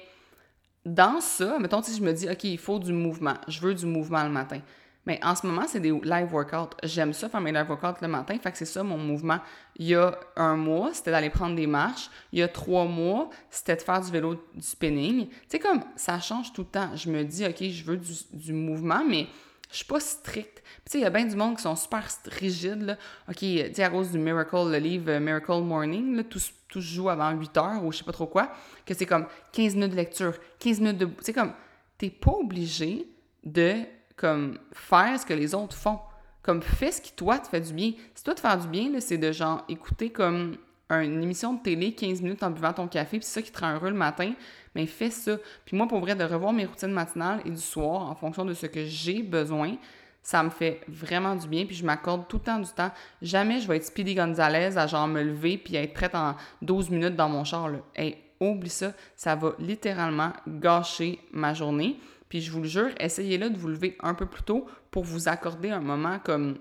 dans 0.84 1.20
ça, 1.20 1.58
mettons, 1.58 1.82
si 1.82 1.96
je 1.96 2.02
me 2.02 2.12
dis, 2.12 2.28
OK, 2.28 2.44
il 2.44 2.58
faut 2.58 2.78
du 2.78 2.92
mouvement, 2.92 3.34
je 3.48 3.60
veux 3.60 3.74
du 3.74 3.86
mouvement 3.86 4.22
le 4.24 4.30
matin. 4.30 4.60
Mais 5.06 5.18
en 5.24 5.34
ce 5.34 5.46
moment, 5.46 5.64
c'est 5.66 5.80
des 5.80 5.90
live 5.90 6.32
workouts. 6.32 6.76
J'aime 6.82 7.12
ça 7.12 7.28
faire 7.28 7.40
mes 7.40 7.52
live 7.52 7.66
workouts 7.68 8.02
le 8.02 8.08
matin. 8.08 8.36
Fait 8.38 8.52
que 8.52 8.58
c'est 8.58 8.66
ça 8.66 8.82
mon 8.82 8.98
mouvement. 8.98 9.38
Il 9.76 9.86
y 9.86 9.94
a 9.94 10.18
un 10.36 10.56
mois, 10.56 10.90
c'était 10.92 11.10
d'aller 11.10 11.30
prendre 11.30 11.56
des 11.56 11.66
marches. 11.66 12.10
Il 12.32 12.38
y 12.38 12.42
a 12.42 12.48
trois 12.48 12.84
mois, 12.84 13.30
c'était 13.50 13.76
de 13.76 13.82
faire 13.82 14.00
du 14.00 14.10
vélo, 14.10 14.34
du 14.54 14.62
spinning. 14.62 15.28
Tu 15.28 15.36
sais, 15.48 15.58
comme 15.58 15.82
ça 15.96 16.20
change 16.20 16.52
tout 16.52 16.62
le 16.62 16.68
temps. 16.68 16.94
Je 16.96 17.10
me 17.10 17.24
dis, 17.24 17.46
OK, 17.46 17.62
je 17.62 17.84
veux 17.84 17.98
du, 18.32 18.52
mouvement, 18.52 19.02
mais 19.08 19.26
je 19.70 19.78
suis 19.78 19.86
pas 19.86 20.00
stricte. 20.00 20.62
Tu 20.84 20.92
sais, 20.92 20.98
il 20.98 21.02
y 21.02 21.06
a 21.06 21.10
bien 21.10 21.24
du 21.24 21.34
monde 21.34 21.56
qui 21.56 21.62
sont 21.62 21.76
super 21.76 22.06
rigides, 22.26 22.82
là. 22.82 22.96
OK, 23.28 23.38
tu 23.38 23.82
à 23.82 23.88
du 23.88 24.18
Miracle, 24.18 24.70
le 24.70 24.78
livre 24.78 25.10
euh, 25.10 25.20
Miracle 25.20 25.62
Morning, 25.62 26.14
là, 26.14 26.24
tout, 26.24 26.40
tout 26.70 26.80
joue 26.80 27.10
avant 27.10 27.30
8 27.32 27.56
heures 27.58 27.84
ou 27.84 27.92
je 27.92 27.98
sais 27.98 28.04
pas 28.04 28.12
trop 28.12 28.26
quoi, 28.26 28.50
que 28.86 28.94
c'est 28.94 29.06
comme 29.06 29.26
15 29.52 29.74
minutes 29.74 29.90
de 29.90 29.96
lecture, 29.96 30.34
15 30.60 30.80
minutes 30.80 30.98
de... 30.98 31.08
Sais, 31.20 31.32
comme, 31.32 31.52
t'es 31.98 32.10
pas 32.10 32.32
obligé 32.32 33.06
de, 33.44 33.74
comme, 34.16 34.58
faire 34.72 35.18
ce 35.18 35.26
que 35.26 35.34
les 35.34 35.54
autres 35.54 35.76
font. 35.76 35.98
Comme, 36.42 36.62
fais 36.62 36.92
ce 36.92 37.02
qui, 37.02 37.12
toi, 37.12 37.38
te 37.38 37.48
fait 37.48 37.60
du 37.60 37.72
bien. 37.72 37.92
Si 38.14 38.24
toi, 38.24 38.34
te 38.34 38.40
faire 38.40 38.58
du 38.58 38.68
bien, 38.68 38.88
c'est 39.00 39.18
de, 39.18 39.32
genre, 39.32 39.64
écouter, 39.68 40.10
comme, 40.10 40.56
une 40.88 41.22
émission 41.22 41.54
de 41.54 41.62
télé 41.62 41.92
15 41.92 42.22
minutes 42.22 42.42
en 42.42 42.50
buvant 42.50 42.72
ton 42.72 42.88
café, 42.88 43.18
puis 43.18 43.26
c'est 43.26 43.40
ça 43.40 43.42
qui 43.42 43.52
te 43.52 43.60
rend 43.60 43.74
heureux 43.74 43.90
le 43.90 43.96
matin, 43.96 44.32
mais 44.74 44.86
fais 44.86 45.10
ça. 45.10 45.36
Puis 45.64 45.76
moi, 45.76 45.86
pour 45.86 46.00
vrai, 46.00 46.14
de 46.14 46.24
revoir 46.24 46.52
mes 46.52 46.64
routines 46.64 46.90
matinales 46.90 47.42
et 47.44 47.50
du 47.50 47.60
soir 47.60 48.10
en 48.10 48.14
fonction 48.14 48.44
de 48.44 48.54
ce 48.54 48.66
que 48.66 48.84
j'ai 48.84 49.22
besoin, 49.22 49.76
ça 50.22 50.42
me 50.42 50.50
fait 50.50 50.80
vraiment 50.86 51.34
du 51.34 51.48
bien, 51.48 51.66
puis 51.66 51.74
je 51.74 51.84
m'accorde 51.84 52.28
tout 52.28 52.36
le 52.36 52.42
temps 52.42 52.58
du 52.58 52.70
temps. 52.70 52.90
Jamais 53.22 53.60
je 53.60 53.68
vais 53.68 53.76
être 53.76 53.84
Speedy 53.84 54.14
Gonzalez 54.14 54.76
à 54.76 54.86
genre 54.86 55.08
me 55.08 55.22
lever 55.22 55.58
puis 55.58 55.76
être 55.76 55.94
prête 55.94 56.14
en 56.14 56.36
12 56.62 56.90
minutes 56.90 57.16
dans 57.16 57.28
mon 57.28 57.44
char. 57.44 57.68
Là. 57.68 57.78
Hey, 57.94 58.18
oublie 58.40 58.70
ça, 58.70 58.92
ça 59.16 59.34
va 59.34 59.54
littéralement 59.58 60.32
gâcher 60.46 61.20
ma 61.32 61.54
journée. 61.54 61.98
Puis 62.28 62.40
je 62.40 62.52
vous 62.52 62.60
le 62.60 62.68
jure, 62.68 62.90
essayez-le 63.00 63.50
de 63.50 63.58
vous 63.58 63.68
lever 63.68 63.96
un 64.00 64.14
peu 64.14 64.26
plus 64.26 64.42
tôt 64.42 64.66
pour 64.90 65.04
vous 65.04 65.28
accorder 65.28 65.70
un 65.70 65.80
moment 65.80 66.18
comme 66.20 66.58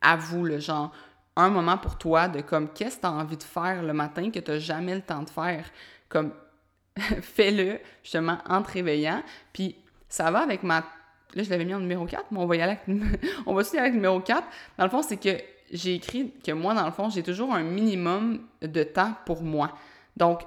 avoue, 0.00 0.44
le 0.44 0.60
genre, 0.60 0.92
un 1.36 1.50
moment 1.50 1.78
pour 1.78 1.98
toi 1.98 2.28
de 2.28 2.40
comme, 2.40 2.72
qu'est-ce 2.72 2.96
que 2.96 3.00
tu 3.02 3.06
as 3.06 3.12
envie 3.12 3.36
de 3.36 3.42
faire 3.42 3.82
le 3.82 3.92
matin 3.92 4.30
que 4.30 4.38
tu 4.38 4.50
n'as 4.50 4.58
jamais 4.58 4.94
le 4.94 5.02
temps 5.02 5.22
de 5.22 5.30
faire? 5.30 5.68
Comme, 6.08 6.32
fais-le, 7.22 7.80
justement, 8.02 8.38
en 8.48 8.62
te 8.62 8.70
réveillant. 8.72 9.22
Puis, 9.52 9.76
ça 10.08 10.30
va 10.30 10.40
avec 10.40 10.62
ma... 10.62 10.84
Là, 11.34 11.42
je 11.42 11.50
l'avais 11.50 11.64
mis 11.64 11.74
en 11.74 11.80
numéro 11.80 12.06
4, 12.06 12.26
mais 12.30 12.38
on 12.38 12.46
va 12.46 12.56
y 12.56 12.62
aller 12.62 12.78
avec... 12.86 13.02
on 13.46 13.54
va 13.54 13.60
aussi 13.60 13.76
aller 13.76 13.88
avec 13.88 13.94
numéro 13.94 14.20
4. 14.20 14.46
Dans 14.78 14.84
le 14.84 14.90
fond, 14.90 15.02
c'est 15.02 15.16
que 15.16 15.36
j'ai 15.72 15.94
écrit 15.94 16.32
que 16.44 16.52
moi, 16.52 16.74
dans 16.74 16.84
le 16.84 16.92
fond, 16.92 17.10
j'ai 17.10 17.22
toujours 17.22 17.52
un 17.52 17.62
minimum 17.62 18.40
de 18.62 18.82
temps 18.84 19.14
pour 19.26 19.42
moi. 19.42 19.72
Donc, 20.16 20.42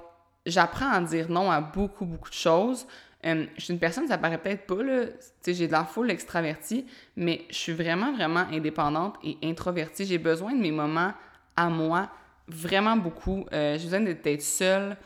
j'apprends 0.46 0.90
à 0.90 1.00
dire 1.00 1.30
non 1.30 1.50
à 1.50 1.60
beaucoup, 1.60 2.06
beaucoup 2.06 2.30
de 2.30 2.34
choses. 2.34 2.86
Euh, 3.26 3.46
je 3.56 3.64
suis 3.64 3.72
une 3.72 3.80
personne, 3.80 4.06
ça 4.06 4.16
paraît 4.16 4.38
peut-être 4.38 4.66
pas, 4.66 4.82
là, 4.82 5.06
j'ai 5.46 5.66
de 5.66 5.72
la 5.72 5.84
foule 5.84 6.10
extravertie, 6.10 6.86
mais 7.16 7.44
je 7.50 7.56
suis 7.56 7.72
vraiment, 7.72 8.12
vraiment 8.12 8.46
indépendante 8.52 9.16
et 9.24 9.36
introvertie. 9.42 10.06
J'ai 10.06 10.18
besoin 10.18 10.54
de 10.54 10.60
mes 10.60 10.70
moments 10.70 11.12
à 11.56 11.68
moi, 11.68 12.08
vraiment 12.46 12.96
beaucoup. 12.96 13.44
Euh, 13.52 13.76
j'ai 13.76 13.84
besoin 13.84 14.00
d'être 14.00 14.42
seule, 14.42 14.96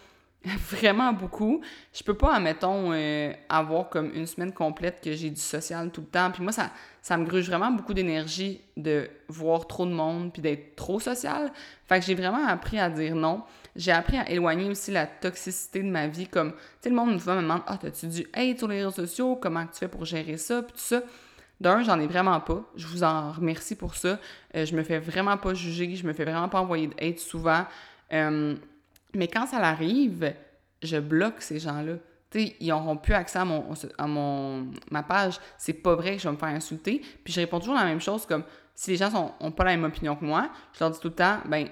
vraiment 0.71 1.13
beaucoup. 1.13 1.61
Je 1.93 2.03
peux 2.03 2.15
pas, 2.15 2.35
admettons, 2.35 2.93
euh, 2.93 3.33
avoir 3.49 3.89
comme 3.89 4.11
une 4.15 4.27
semaine 4.27 4.53
complète 4.53 5.01
que 5.03 5.13
j'ai 5.13 5.31
du 5.31 5.41
social 5.41 5.91
tout 5.91 6.01
le 6.01 6.07
temps. 6.09 6.31
Puis 6.31 6.43
moi, 6.43 6.53
ça, 6.53 6.71
ça 7.01 7.17
me 7.17 7.25
gruge 7.25 7.47
vraiment 7.47 7.71
beaucoup 7.71 7.95
d'énergie 7.95 8.61
de 8.77 9.09
voir 9.29 9.67
trop 9.67 9.87
de 9.87 9.93
monde 9.93 10.33
puis 10.33 10.43
d'être 10.43 10.75
trop 10.77 11.01
social. 11.01 11.53
Fait 11.87 12.01
que 12.01 12.07
j'ai 12.07 12.15
vraiment 12.15 12.47
appris 12.47 12.79
à 12.79 12.91
dire 12.91 13.15
non 13.15 13.43
j'ai 13.75 13.93
appris 13.93 14.19
à 14.19 14.29
éloigner 14.31 14.69
aussi 14.69 14.91
la 14.91 15.07
toxicité 15.07 15.83
de 15.83 15.89
ma 15.89 16.07
vie. 16.07 16.27
Comme, 16.27 16.53
tu 16.53 16.59
sais, 16.83 16.91
le 16.91 16.97
monde 16.97 17.15
me 17.15 17.19
demande 17.19 17.63
Ah, 17.67 17.79
t'as-tu 17.79 18.07
du 18.07 18.27
hate 18.35 18.59
sur 18.59 18.69
les 18.69 18.79
réseaux 18.79 18.91
sociaux 18.91 19.37
Comment 19.37 19.67
tu 19.67 19.79
fais 19.79 19.89
pour 19.89 20.05
gérer 20.05 20.37
ça 20.37 20.63
Puis 20.63 20.73
tout 20.73 20.79
ça. 20.79 21.03
D'un, 21.61 21.83
j'en 21.83 21.99
ai 22.01 22.07
vraiment 22.07 22.41
pas. 22.41 22.63
Je 22.77 22.87
vous 22.87 23.03
en 23.03 23.33
remercie 23.33 23.77
pour 23.77 23.95
ça. 23.95 24.19
Euh, 24.57 24.67
je 24.67 24.75
me 24.75 24.83
fais 24.83 24.99
vraiment 24.99 25.37
pas 25.37 25.55
juger. 25.55 25.95
Je 25.95 26.07
me 26.07 26.13
fais 26.13 26.25
vraiment 26.25 26.49
pas 26.49 26.61
envoyer 26.61 26.89
de 26.89 26.95
hate 27.01 27.19
souvent. 27.19 27.65
Euh, 28.13 28.57
mais 29.15 29.29
quand 29.29 29.47
ça 29.47 29.59
arrive, 29.59 30.35
je 30.83 30.97
bloque 30.99 31.41
ces 31.41 31.59
gens-là. 31.59 31.95
sais, 32.31 32.57
ils 32.61 32.69
n'auront 32.69 32.97
plus 32.97 33.15
accès 33.15 33.39
à 33.39 33.45
mon, 33.45 33.65
à 33.99 34.07
mon 34.07 34.69
ma 34.91 35.03
page. 35.03 35.39
C'est 35.59 35.75
pas 35.75 35.95
vrai 35.95 36.17
que 36.17 36.23
je 36.23 36.29
vais 36.29 36.35
me 36.35 36.39
faire 36.39 36.49
insulter. 36.49 37.03
Puis 37.25 37.33
je 37.33 37.41
réponds 37.41 37.61
toujours 37.61 37.75
la 37.75 37.85
même 37.85 38.01
chose 38.01 38.27
comme 38.27 38.45
si 38.75 38.91
les 38.91 38.97
gens 38.97 39.35
n'ont 39.41 39.53
pas 39.53 39.65
la 39.65 39.73
même 39.73 39.85
opinion 39.85 40.17
que 40.17 40.25
moi, 40.25 40.51
je 40.73 40.81
leur 40.81 40.91
dis 40.91 40.99
tout 40.99 41.09
le 41.09 41.15
temps, 41.15 41.39
ben 41.47 41.69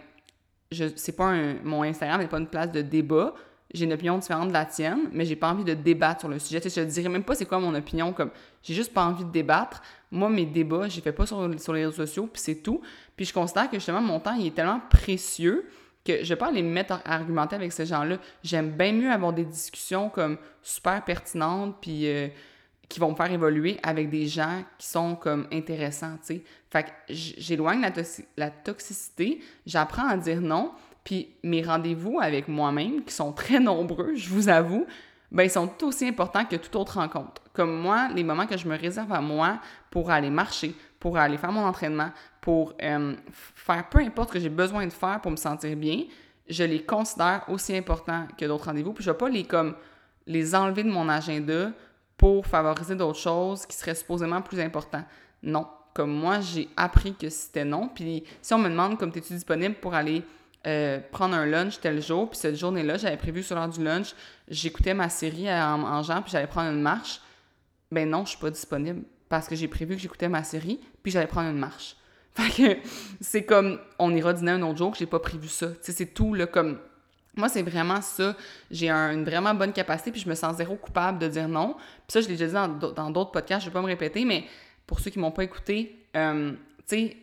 je 0.71 0.85
c'est 0.95 1.17
pas 1.17 1.27
un, 1.27 1.55
mon 1.65 1.83
Instagram 1.83 2.21
n'est 2.21 2.29
pas 2.29 2.39
une 2.39 2.47
place 2.47 2.71
de 2.71 2.83
débat. 2.83 3.35
J'ai 3.73 3.85
une 3.85 3.93
opinion 3.93 4.19
différente 4.19 4.49
de 4.49 4.53
la 4.53 4.65
tienne, 4.65 5.09
mais 5.13 5.25
j'ai 5.25 5.37
pas 5.37 5.49
envie 5.49 5.63
de 5.63 5.75
débattre 5.75 6.21
sur 6.21 6.29
le 6.29 6.41
sujet. 6.41 6.61
Tu 6.61 6.69
sais, 6.69 6.81
je 6.81 6.87
te 6.87 6.93
dirais 6.93 7.09
même 7.09 7.23
pas 7.23 7.37
c'est 7.37 7.47
quoi 7.47 7.61
mon 7.61 7.73
opinion, 7.75 8.13
comme 8.13 8.31
j'ai 8.63 8.75
juste 8.75 8.93
pas 8.93 9.05
envie 9.05 9.25
de 9.25 9.31
débattre. 9.31 9.81
Moi, 10.11 10.29
mes 10.29 10.45
débats, 10.45 10.89
je 10.89 10.97
les 10.97 11.03
fais 11.03 11.13
pas 11.13 11.25
sur, 11.25 11.49
sur 11.61 11.73
les 11.73 11.87
réseaux 11.87 12.05
sociaux, 12.05 12.29
puis 12.33 12.43
c'est 12.43 12.57
tout. 12.57 12.81
Puis 13.15 13.27
je 13.27 13.33
constate 13.33 13.71
que 13.71 13.77
justement, 13.77 14.01
mon 14.01 14.19
temps, 14.19 14.35
il 14.35 14.49
est 14.49 14.55
tellement 14.55 14.81
précieux 14.91 15.69
que 16.05 16.25
je 16.25 16.29
vais 16.29 16.37
pas 16.37 16.49
aller 16.49 16.63
me 16.63 16.71
mettre 16.71 16.95
à 16.95 17.15
argumenter 17.15 17.57
avec 17.57 17.73
ces 17.73 17.87
gens-là. 17.87 18.17
J'aime 18.43 18.71
bien 18.71 18.93
mieux 18.93 19.11
avoir 19.11 19.33
des 19.33 19.45
discussions 19.45 20.09
comme 20.09 20.39
super 20.63 21.05
pertinentes, 21.05 21.77
puis 21.81 22.09
euh, 22.09 22.29
qui 22.89 22.99
vont 22.99 23.11
me 23.11 23.17
faire 23.17 23.31
évoluer 23.31 23.79
avec 23.83 24.11
des 24.11 24.27
gens 24.27 24.65
qui 24.77 24.87
sont 24.87 25.15
comme 25.15 25.47
intéressants, 25.53 26.17
tu 26.27 26.35
sais. 26.35 26.45
Fait 26.71 26.85
que 26.85 26.91
j'éloigne 27.09 27.81
la, 27.81 27.91
la, 28.37 28.51
toxicité, 28.51 29.41
j'apprends 29.65 30.09
à 30.09 30.17
dire 30.17 30.41
non, 30.41 30.73
puis 31.05 31.29
mes 31.43 31.63
rendez-vous 31.63 32.19
avec 32.21 32.49
moi-même, 32.49 33.05
qui 33.05 33.15
sont 33.15 33.33
très 33.33 33.61
nombreux, 33.61 34.15
je 34.17 34.29
vous 34.29 34.49
avoue, 34.49 34.87
ben 35.31 35.45
ils 35.45 35.51
sont 35.51 35.69
tout 35.69 35.87
aussi 35.87 36.09
importants 36.09 36.45
que 36.45 36.57
toute 36.57 36.75
autre 36.75 36.99
rencontre. 36.99 37.43
Comme 37.53 37.77
moi, 37.81 38.09
les 38.15 38.25
moments 38.25 38.47
que 38.47 38.57
je 38.57 38.67
me 38.67 38.77
réserve 38.77 39.13
à 39.13 39.21
moi 39.21 39.61
pour 39.91 40.11
aller 40.11 40.31
marcher, 40.31 40.75
pour 40.99 41.17
aller 41.17 41.39
faire 41.39 41.53
mon 41.53 41.65
entraînement, 41.65 42.11
pour 42.41 42.75
euh, 42.83 43.15
faire 43.33 43.89
peu 43.89 43.99
importe 43.99 44.31
ce 44.31 44.35
que 44.35 44.41
j'ai 44.41 44.49
besoin 44.49 44.87
de 44.87 44.93
faire 44.93 45.21
pour 45.21 45.31
me 45.31 45.37
sentir 45.37 45.77
bien, 45.77 46.05
je 46.49 46.65
les 46.65 46.83
considère 46.83 47.45
aussi 47.49 47.77
importants 47.77 48.27
que 48.37 48.45
d'autres 48.45 48.67
rendez-vous, 48.67 48.93
puis 48.93 49.05
je 49.05 49.11
vais 49.11 49.17
pas 49.17 49.29
les 49.29 49.45
comme 49.45 49.77
les 50.27 50.55
enlever 50.55 50.83
de 50.83 50.91
mon 50.91 51.09
agenda 51.09 51.73
pour 52.17 52.47
favoriser 52.47 52.95
d'autres 52.97 53.19
choses 53.19 53.67
qui 53.67 53.77
seraient 53.77 53.95
supposément 53.95 54.43
plus 54.43 54.61
importantes. 54.61 55.07
Non. 55.43 55.67
Comme 55.95 56.13
moi, 56.13 56.41
j'ai 56.41 56.69
appris 56.77 57.15
que 57.15 57.29
c'était 57.31 57.65
non. 57.65 57.89
Puis 57.89 58.25
si 58.43 58.55
on 58.55 58.59
me 58.59 58.69
demande, 58.69 58.97
comme 58.99 59.09
es-tu 59.09 59.33
disponible 59.33 59.75
pour 59.75 59.95
aller 59.95 60.23
euh, 60.67 61.01
prendre 61.11 61.35
un 61.35 61.47
lunch 61.47 61.81
tel 61.81 62.01
jour, 62.01 62.31
puis 62.31 62.39
cette 62.39 62.57
journée-là, 62.57 62.97
j'avais 62.97 63.17
prévu 63.17 63.43
sur 63.43 63.57
l'heure 63.57 63.69
du 63.69 63.83
lunch, 63.83 64.15
j'écoutais 64.47 64.95
ma 64.95 65.09
série 65.09 65.53
en 65.53 65.79
mangeant, 65.79 66.23
puis 66.23 66.31
j'allais 66.31 66.47
prendre 66.47 66.71
une 66.71 66.83
marche, 66.83 67.21
ben 67.91 68.09
non, 68.09 68.25
je 68.25 68.31
suis 68.31 68.39
pas 68.39 68.51
disponible 68.51 69.03
parce 69.29 69.49
que 69.49 69.57
j'ai 69.57 69.69
prévu 69.69 69.97
que 69.97 70.03
j'écoutais 70.03 70.29
ma 70.29 70.45
série, 70.45 70.81
puis 71.03 71.11
j'allais 71.11 71.27
prendre 71.27 71.49
une 71.49 71.59
marche. 71.59 71.97
Fait 72.41 72.63
que 72.63 72.79
c'est 73.21 73.45
comme, 73.45 73.79
on 73.99 74.15
ira 74.15 74.33
dîner 74.33 74.53
un 74.53 74.63
autre 74.63 74.79
jour, 74.79 74.93
que 74.93 74.99
j'ai 74.99 75.07
pas 75.07 75.19
prévu 75.19 75.49
ça. 75.49 75.69
Tu 75.83 75.93
c'est 75.93 76.07
tout, 76.07 76.35
là, 76.35 76.47
comme 76.47 76.79
moi, 77.37 77.49
c'est 77.49 77.63
vraiment 77.63 78.01
ça. 78.01 78.37
J'ai 78.71 78.91
une 78.91 79.25
vraiment 79.25 79.55
bonne 79.55 79.73
capacité, 79.73 80.11
puis 80.11 80.21
je 80.21 80.29
me 80.29 80.35
sens 80.35 80.57
zéro 80.57 80.77
coupable 80.77 81.19
de 81.19 81.29
dire 81.29 81.49
non. 81.49 81.75
Puis 81.75 82.09
ça, 82.09 82.21
je 82.21 82.29
l'ai 82.29 82.37
déjà 82.37 82.67
dit 82.69 82.87
dans 82.95 83.11
d'autres 83.11 83.31
podcasts, 83.31 83.65
je 83.65 83.71
vais 83.71 83.73
pas 83.73 83.83
me 83.83 83.87
répéter, 83.87 84.25
mais 84.25 84.45
pour 84.87 85.01
ceux 85.01 85.11
qui 85.11 85.19
m'ont 85.19 85.31
pas 85.31 85.45
écouté, 85.45 86.07
euh, 86.17 86.53
tu 86.89 86.97
sais, 86.97 87.17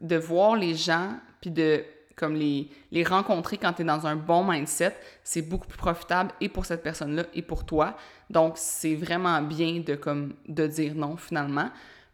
de 0.00 0.16
voir 0.16 0.56
les 0.56 0.74
gens, 0.74 1.16
puis 1.40 1.50
de 1.50 1.84
comme 2.16 2.34
les, 2.34 2.68
les 2.92 3.02
rencontrer 3.02 3.56
quand 3.56 3.72
tu 3.72 3.82
es 3.82 3.84
dans 3.84 4.06
un 4.06 4.14
bon 4.14 4.44
mindset, 4.44 4.94
c'est 5.24 5.40
beaucoup 5.40 5.66
plus 5.66 5.78
profitable 5.78 6.32
et 6.42 6.50
pour 6.50 6.66
cette 6.66 6.82
personne-là 6.82 7.24
et 7.32 7.40
pour 7.40 7.64
toi. 7.64 7.96
Donc, 8.28 8.54
c'est 8.56 8.94
vraiment 8.94 9.40
bien 9.40 9.80
de, 9.80 9.94
comme, 9.94 10.34
de 10.46 10.66
dire 10.66 10.94
non 10.94 11.16
finalement. 11.16 11.70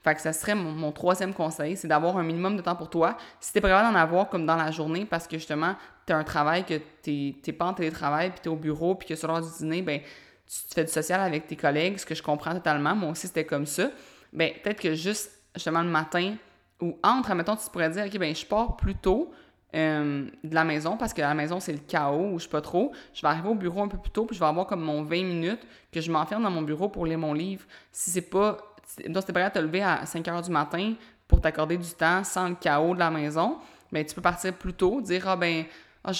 Fait 0.06 0.14
que 0.14 0.20
ça 0.20 0.32
serait 0.32 0.54
mon, 0.54 0.92
troisième 0.92 1.34
conseil, 1.34 1.76
c'est 1.76 1.88
d'avoir 1.88 2.16
un 2.16 2.22
minimum 2.22 2.56
de 2.56 2.62
temps 2.62 2.76
pour 2.76 2.88
toi. 2.88 3.16
Si 3.40 3.52
t'es 3.52 3.60
pas 3.60 3.68
d'en 3.68 3.98
avoir 3.98 4.28
comme 4.28 4.46
dans 4.46 4.54
la 4.54 4.70
journée 4.70 5.04
parce 5.04 5.26
que 5.26 5.36
justement, 5.36 5.74
tu 6.06 6.12
as 6.12 6.16
un 6.16 6.22
travail 6.22 6.64
que 6.64 6.74
t'es 7.02 7.52
pas 7.52 7.64
en 7.64 7.74
télétravail, 7.74 8.30
puis 8.30 8.38
t'es 8.40 8.48
au 8.48 8.54
bureau, 8.54 8.94
puis 8.94 9.08
que 9.08 9.16
sur 9.16 9.26
l'heure 9.26 9.42
du 9.42 9.50
dîner, 9.58 9.82
ben 9.82 10.00
tu, 10.46 10.74
fais 10.74 10.84
du 10.84 10.92
social 10.92 11.20
avec 11.20 11.48
tes 11.48 11.56
collègues, 11.56 11.98
ce 11.98 12.06
que 12.06 12.14
je 12.14 12.22
comprends 12.22 12.54
totalement. 12.54 12.94
Moi 12.94 13.10
aussi, 13.10 13.26
c'était 13.26 13.44
comme 13.44 13.66
ça. 13.66 13.90
Ben 14.32 14.52
peut-être 14.62 14.80
que 14.80 14.94
juste 14.94 15.32
justement 15.56 15.82
le 15.82 15.90
matin 15.90 16.36
ou 16.80 16.96
entre, 17.02 17.32
admettons, 17.32 17.56
tu 17.56 17.68
pourrais 17.68 17.90
dire, 17.90 18.04
OK, 18.06 18.16
ben 18.16 18.32
je 18.32 18.46
pars 18.46 18.76
plus 18.76 18.94
tôt, 18.94 19.32
euh, 19.74 20.30
de 20.44 20.54
la 20.54 20.62
maison 20.62 20.96
parce 20.96 21.12
que 21.12 21.20
la 21.20 21.34
maison 21.34 21.58
c'est 21.58 21.72
le 21.72 21.80
chaos 21.80 22.30
ou 22.30 22.38
je 22.38 22.44
sais 22.44 22.50
pas 22.50 22.60
trop. 22.60 22.92
Je 23.12 23.22
vais 23.22 23.28
arriver 23.28 23.48
au 23.48 23.56
bureau 23.56 23.82
un 23.82 23.88
peu 23.88 23.98
plus 23.98 24.12
tôt 24.12 24.24
puis 24.24 24.36
je 24.36 24.40
vais 24.40 24.46
avoir 24.46 24.68
comme 24.68 24.82
mon 24.82 25.02
20 25.02 25.24
minutes 25.24 25.66
que 25.90 26.00
je 26.00 26.12
m'enferme 26.12 26.44
dans 26.44 26.50
mon 26.52 26.62
bureau 26.62 26.88
pour 26.88 27.06
lire 27.06 27.18
mon 27.18 27.32
livre. 27.32 27.64
Si 27.90 28.10
c'est 28.10 28.30
pas 28.30 28.75
donc, 29.08 29.22
si 29.22 29.26
t'es 29.26 29.32
prêt 29.32 29.42
à 29.42 29.50
te 29.50 29.58
lever 29.58 29.82
à 29.82 30.06
5 30.06 30.26
heures 30.28 30.42
du 30.42 30.50
matin 30.50 30.94
pour 31.28 31.40
t'accorder 31.40 31.76
du 31.76 31.90
temps 31.90 32.24
sans 32.24 32.48
le 32.48 32.54
chaos 32.54 32.94
de 32.94 32.98
la 32.98 33.10
maison, 33.10 33.58
ben, 33.92 34.04
tu 34.04 34.14
peux 34.14 34.22
partir 34.22 34.52
plus 34.54 34.72
tôt, 34.72 35.00
dire, 35.00 35.28
ah 35.28 35.36
ben, 35.36 35.64
ah, 36.04 36.12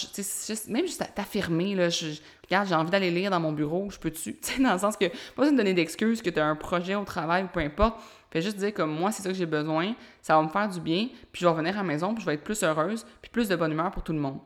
même 0.69 0.87
juste 0.87 1.05
t'affirmer, 1.15 1.75
là, 1.77 1.89
je, 1.89 2.19
regarde, 2.45 2.69
j'ai 2.69 2.75
envie 2.75 2.91
d'aller 2.91 3.11
lire 3.11 3.31
dans 3.31 3.39
mon 3.39 3.53
bureau, 3.53 3.89
je 3.91 3.99
peux-tu? 3.99 4.35
Tu 4.41 4.53
sais, 4.55 4.63
dans 4.63 4.73
le 4.73 4.79
sens 4.79 4.97
que, 4.97 5.07
pas 5.07 5.15
besoin 5.37 5.53
de 5.53 5.59
donner 5.59 5.75
d'excuses 5.75 6.23
que 6.23 6.31
tu 6.31 6.41
as 6.41 6.47
un 6.47 6.57
projet 6.57 6.97
au 6.97 7.05
travail 7.05 7.45
ou 7.45 7.49
peu 7.49 7.61
importe. 7.61 8.01
Fais 8.31 8.43
juste 8.43 8.57
dire 8.57 8.75
comme 8.75 8.91
moi, 8.91 9.13
c'est 9.13 9.23
ça 9.23 9.29
que 9.29 9.37
j'ai 9.37 9.47
besoin, 9.47 9.95
ça 10.21 10.37
va 10.37 10.43
me 10.43 10.49
faire 10.49 10.69
du 10.69 10.81
bien, 10.81 11.09
puis 11.31 11.41
je 11.41 11.47
vais 11.47 11.51
revenir 11.51 11.75
à 11.75 11.79
la 11.79 11.85
maison, 11.85 12.15
puis 12.15 12.23
je 12.23 12.27
vais 12.27 12.35
être 12.35 12.43
plus 12.43 12.63
heureuse, 12.65 13.07
puis 13.23 13.31
plus 13.31 13.49
de 13.49 13.55
bonne 13.55 13.73
humeur 13.73 13.93
pour 13.93 14.03
tout 14.03 14.13
le 14.13 14.19
monde. 14.19 14.41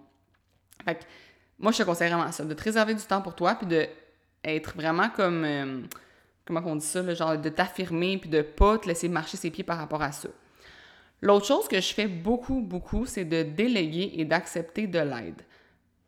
Fait 0.84 0.96
que, 0.96 1.04
moi, 1.58 1.72
je 1.72 1.78
te 1.78 1.82
conseille 1.84 2.10
vraiment 2.10 2.30
ça, 2.30 2.44
de 2.44 2.52
te 2.52 2.62
réserver 2.62 2.94
du 2.94 3.02
temps 3.02 3.22
pour 3.22 3.34
toi, 3.34 3.54
puis 3.54 3.66
de 3.66 3.86
être 4.44 4.74
vraiment 4.76 5.08
comme. 5.08 5.44
Euh, 5.44 5.80
comment 6.54 6.73
on 6.73 6.76
dit 6.76 6.87
ça, 6.87 7.02
le 7.02 7.14
genre 7.14 7.38
de 7.38 7.49
t'affirmer 7.49 8.19
puis 8.19 8.28
de 8.28 8.42
pas 8.42 8.78
te 8.78 8.88
laisser 8.88 9.09
marcher 9.09 9.37
ses 9.37 9.50
pieds 9.50 9.64
par 9.64 9.78
rapport 9.78 10.02
à 10.02 10.12
ça. 10.12 10.28
L'autre 11.23 11.47
chose 11.47 11.69
que 11.69 11.80
je 11.80 11.95
fais 11.95 12.09
beaucoup, 12.09 12.61
beaucoup, 12.61 13.07
c'est 13.07 13.25
de 13.25 13.42
déléguer 13.42 14.12
et 14.14 14.25
d'accepter 14.25 14.87
de 14.87 14.99
l'aide. 14.99 15.42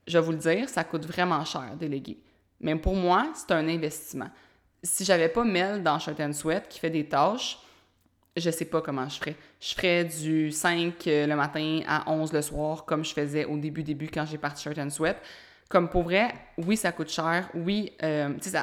Je 0.07 0.19
vais 0.19 0.25
vous 0.25 0.33
le 0.33 0.39
dire, 0.39 0.69
ça 0.69 0.85
coûte 0.85 1.07
vraiment 1.07 1.45
cher, 1.45 1.77
déléguer. 1.79 2.19
Mais 2.61 2.75
pour 2.77 2.95
moi, 2.95 3.31
c'est 3.35 3.53
un 3.53 3.69
investissement. 3.69 4.31
Si 4.83 5.05
j'avais 5.05 5.29
pas 5.29 5.45
Mel 5.45 5.83
dans 5.83 5.99
Shirt 5.99 6.19
and 6.19 6.33
Sweat 6.33 6.69
qui 6.69 6.81
fait 6.81 6.91
des 6.91 7.07
tâches, 7.07 7.59
je 8.37 8.51
sais 8.51 8.65
pas 8.65 8.81
comment 8.81 9.09
je 9.09 9.19
ferais. 9.19 9.37
Je 9.61 9.75
ferais 9.75 10.05
du 10.05 10.51
5 10.51 11.07
euh, 11.07 11.27
le 11.27 11.37
matin 11.37 11.81
à 11.87 12.11
11 12.11 12.33
le 12.33 12.43
soir, 12.43 12.85
comme 12.85 13.05
je 13.05 13.13
faisais 13.13 13.45
au 13.45 13.57
début, 13.59 13.83
début 13.85 14.09
quand 14.09 14.25
j'ai 14.25 14.39
parti 14.39 14.63
Shirt 14.63 14.79
and 14.79 14.91
Sweat. 14.91 15.19
Comme 15.69 15.89
pour 15.89 16.03
vrai, 16.03 16.35
oui, 16.59 16.77
ça 16.77 16.91
coûte 16.91 17.11
cher. 17.11 17.49
Oui, 17.55 17.93
euh, 18.03 18.35
tu 18.41 18.51
sais, 18.51 18.59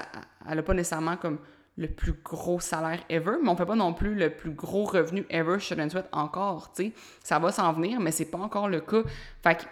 elle 0.50 0.56
n'a 0.56 0.64
pas 0.64 0.74
nécessairement 0.74 1.16
comme 1.16 1.40
le 1.80 1.88
plus 1.88 2.12
gros 2.12 2.60
salaire 2.60 3.00
ever, 3.10 3.38
mais 3.42 3.50
on 3.50 3.56
fait 3.56 3.66
pas 3.66 3.76
non 3.76 3.94
plus 3.94 4.14
le 4.14 4.30
plus 4.30 4.52
gros 4.52 4.84
revenu 4.84 5.26
ever 5.30 5.60
chez 5.60 5.76
Sweat 5.90 6.10
encore, 6.12 6.74
tu 6.74 6.84
sais. 6.84 6.92
Ça 7.24 7.40
va 7.40 7.54
s'en 7.54 7.72
venir, 7.72 8.02
mais 8.02 8.12
c'est 8.12 8.26
pas 8.26 8.38
encore 8.38 8.68
le 8.68 8.82
cas. 8.82 9.02
Fait 9.42 9.56
que 9.56 9.64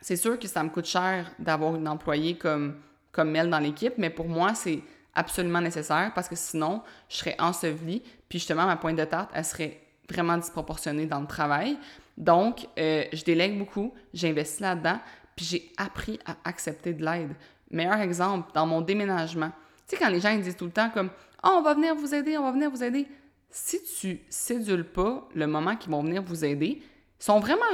c'est 0.00 0.16
sûr 0.16 0.36
que 0.36 0.48
ça 0.48 0.64
me 0.64 0.68
coûte 0.68 0.86
cher 0.86 1.30
d'avoir 1.38 1.76
une 1.76 1.86
employée 1.86 2.36
comme, 2.36 2.74
comme 3.12 3.30
Mel 3.30 3.48
dans 3.48 3.60
l'équipe, 3.60 3.94
mais 3.98 4.10
pour 4.10 4.26
moi, 4.26 4.54
c'est 4.54 4.80
absolument 5.14 5.60
nécessaire 5.60 6.10
parce 6.12 6.28
que 6.28 6.34
sinon, 6.34 6.82
je 7.08 7.18
serais 7.18 7.36
ensevelie, 7.38 8.02
puis 8.28 8.40
justement, 8.40 8.66
ma 8.66 8.76
pointe 8.76 8.96
de 8.96 9.04
tarte, 9.04 9.30
elle 9.32 9.44
serait 9.44 9.80
vraiment 10.10 10.36
disproportionnée 10.36 11.06
dans 11.06 11.20
le 11.20 11.28
travail. 11.28 11.78
Donc, 12.18 12.66
euh, 12.80 13.04
je 13.12 13.22
délègue 13.22 13.56
beaucoup, 13.56 13.94
j'investis 14.12 14.58
là-dedans, 14.58 14.98
puis 15.36 15.44
j'ai 15.44 15.72
appris 15.76 16.18
à 16.26 16.34
accepter 16.44 16.92
de 16.94 17.04
l'aide. 17.04 17.36
Meilleur 17.70 18.00
exemple, 18.00 18.50
dans 18.54 18.66
mon 18.66 18.80
déménagement, 18.80 19.52
sais, 19.96 20.02
quand 20.02 20.10
les 20.10 20.20
gens 20.20 20.30
ils 20.30 20.42
disent 20.42 20.56
tout 20.56 20.66
le 20.66 20.70
temps 20.70 20.90
comme 20.90 21.10
oh, 21.44 21.56
on 21.58 21.62
va 21.62 21.74
venir 21.74 21.94
vous 21.94 22.14
aider, 22.14 22.36
on 22.38 22.42
va 22.42 22.52
venir 22.52 22.70
vous 22.70 22.82
aider. 22.82 23.06
Si 23.50 23.82
tu 23.82 24.20
sédules 24.30 24.84
pas 24.84 25.28
le 25.34 25.46
moment 25.46 25.76
qu'ils 25.76 25.90
vont 25.90 26.02
venir 26.02 26.22
vous 26.22 26.44
aider, 26.44 26.82
sont 27.18 27.38
vraiment 27.38 27.64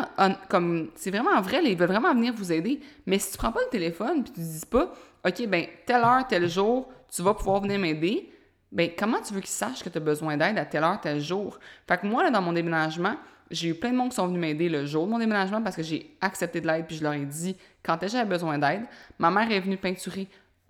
comme 0.50 0.90
c'est 0.94 1.10
vraiment 1.10 1.40
vrai, 1.40 1.62
ils 1.64 1.76
veulent 1.76 1.88
vraiment 1.88 2.14
venir 2.14 2.34
vous 2.34 2.52
aider. 2.52 2.80
Mais 3.06 3.18
si 3.18 3.32
tu 3.32 3.38
prends 3.38 3.52
pas 3.52 3.60
le 3.64 3.70
téléphone 3.70 4.22
puis 4.22 4.32
tu 4.32 4.40
dis 4.40 4.66
pas 4.66 4.92
OK, 5.26 5.46
ben 5.46 5.66
telle 5.86 6.02
heure, 6.02 6.26
tel 6.28 6.48
jour, 6.48 6.88
tu 7.10 7.22
vas 7.22 7.34
pouvoir 7.34 7.62
venir 7.62 7.78
m'aider, 7.78 8.30
ben 8.70 8.90
comment 8.96 9.20
tu 9.22 9.32
veux 9.32 9.40
qu'ils 9.40 9.48
sachent 9.50 9.82
que 9.82 9.88
tu 9.88 9.98
as 9.98 10.00
besoin 10.00 10.36
d'aide 10.36 10.58
à 10.58 10.64
telle 10.64 10.84
heure, 10.84 11.00
tel 11.00 11.20
jour? 11.20 11.58
Fait 11.86 11.98
que 11.98 12.06
moi, 12.06 12.22
là, 12.22 12.30
dans 12.30 12.42
mon 12.42 12.52
déménagement, 12.52 13.16
j'ai 13.50 13.68
eu 13.68 13.74
plein 13.74 13.90
de 13.90 13.96
monde 13.96 14.10
qui 14.10 14.16
sont 14.16 14.26
venus 14.26 14.40
m'aider 14.40 14.68
le 14.68 14.84
jour 14.84 15.06
de 15.06 15.10
mon 15.10 15.18
déménagement 15.18 15.62
parce 15.62 15.76
que 15.76 15.82
j'ai 15.82 16.14
accepté 16.20 16.60
de 16.60 16.66
l'aide 16.66 16.86
puis 16.86 16.96
je 16.96 17.02
leur 17.02 17.14
ai 17.14 17.24
dit 17.24 17.56
quand 17.82 17.98
j'avais 18.02 18.28
besoin 18.28 18.58
d'aide. 18.58 18.82
Ma 19.18 19.30
mère 19.30 19.50
est 19.50 19.60
venue 19.60 19.78
peinturer 19.78 20.28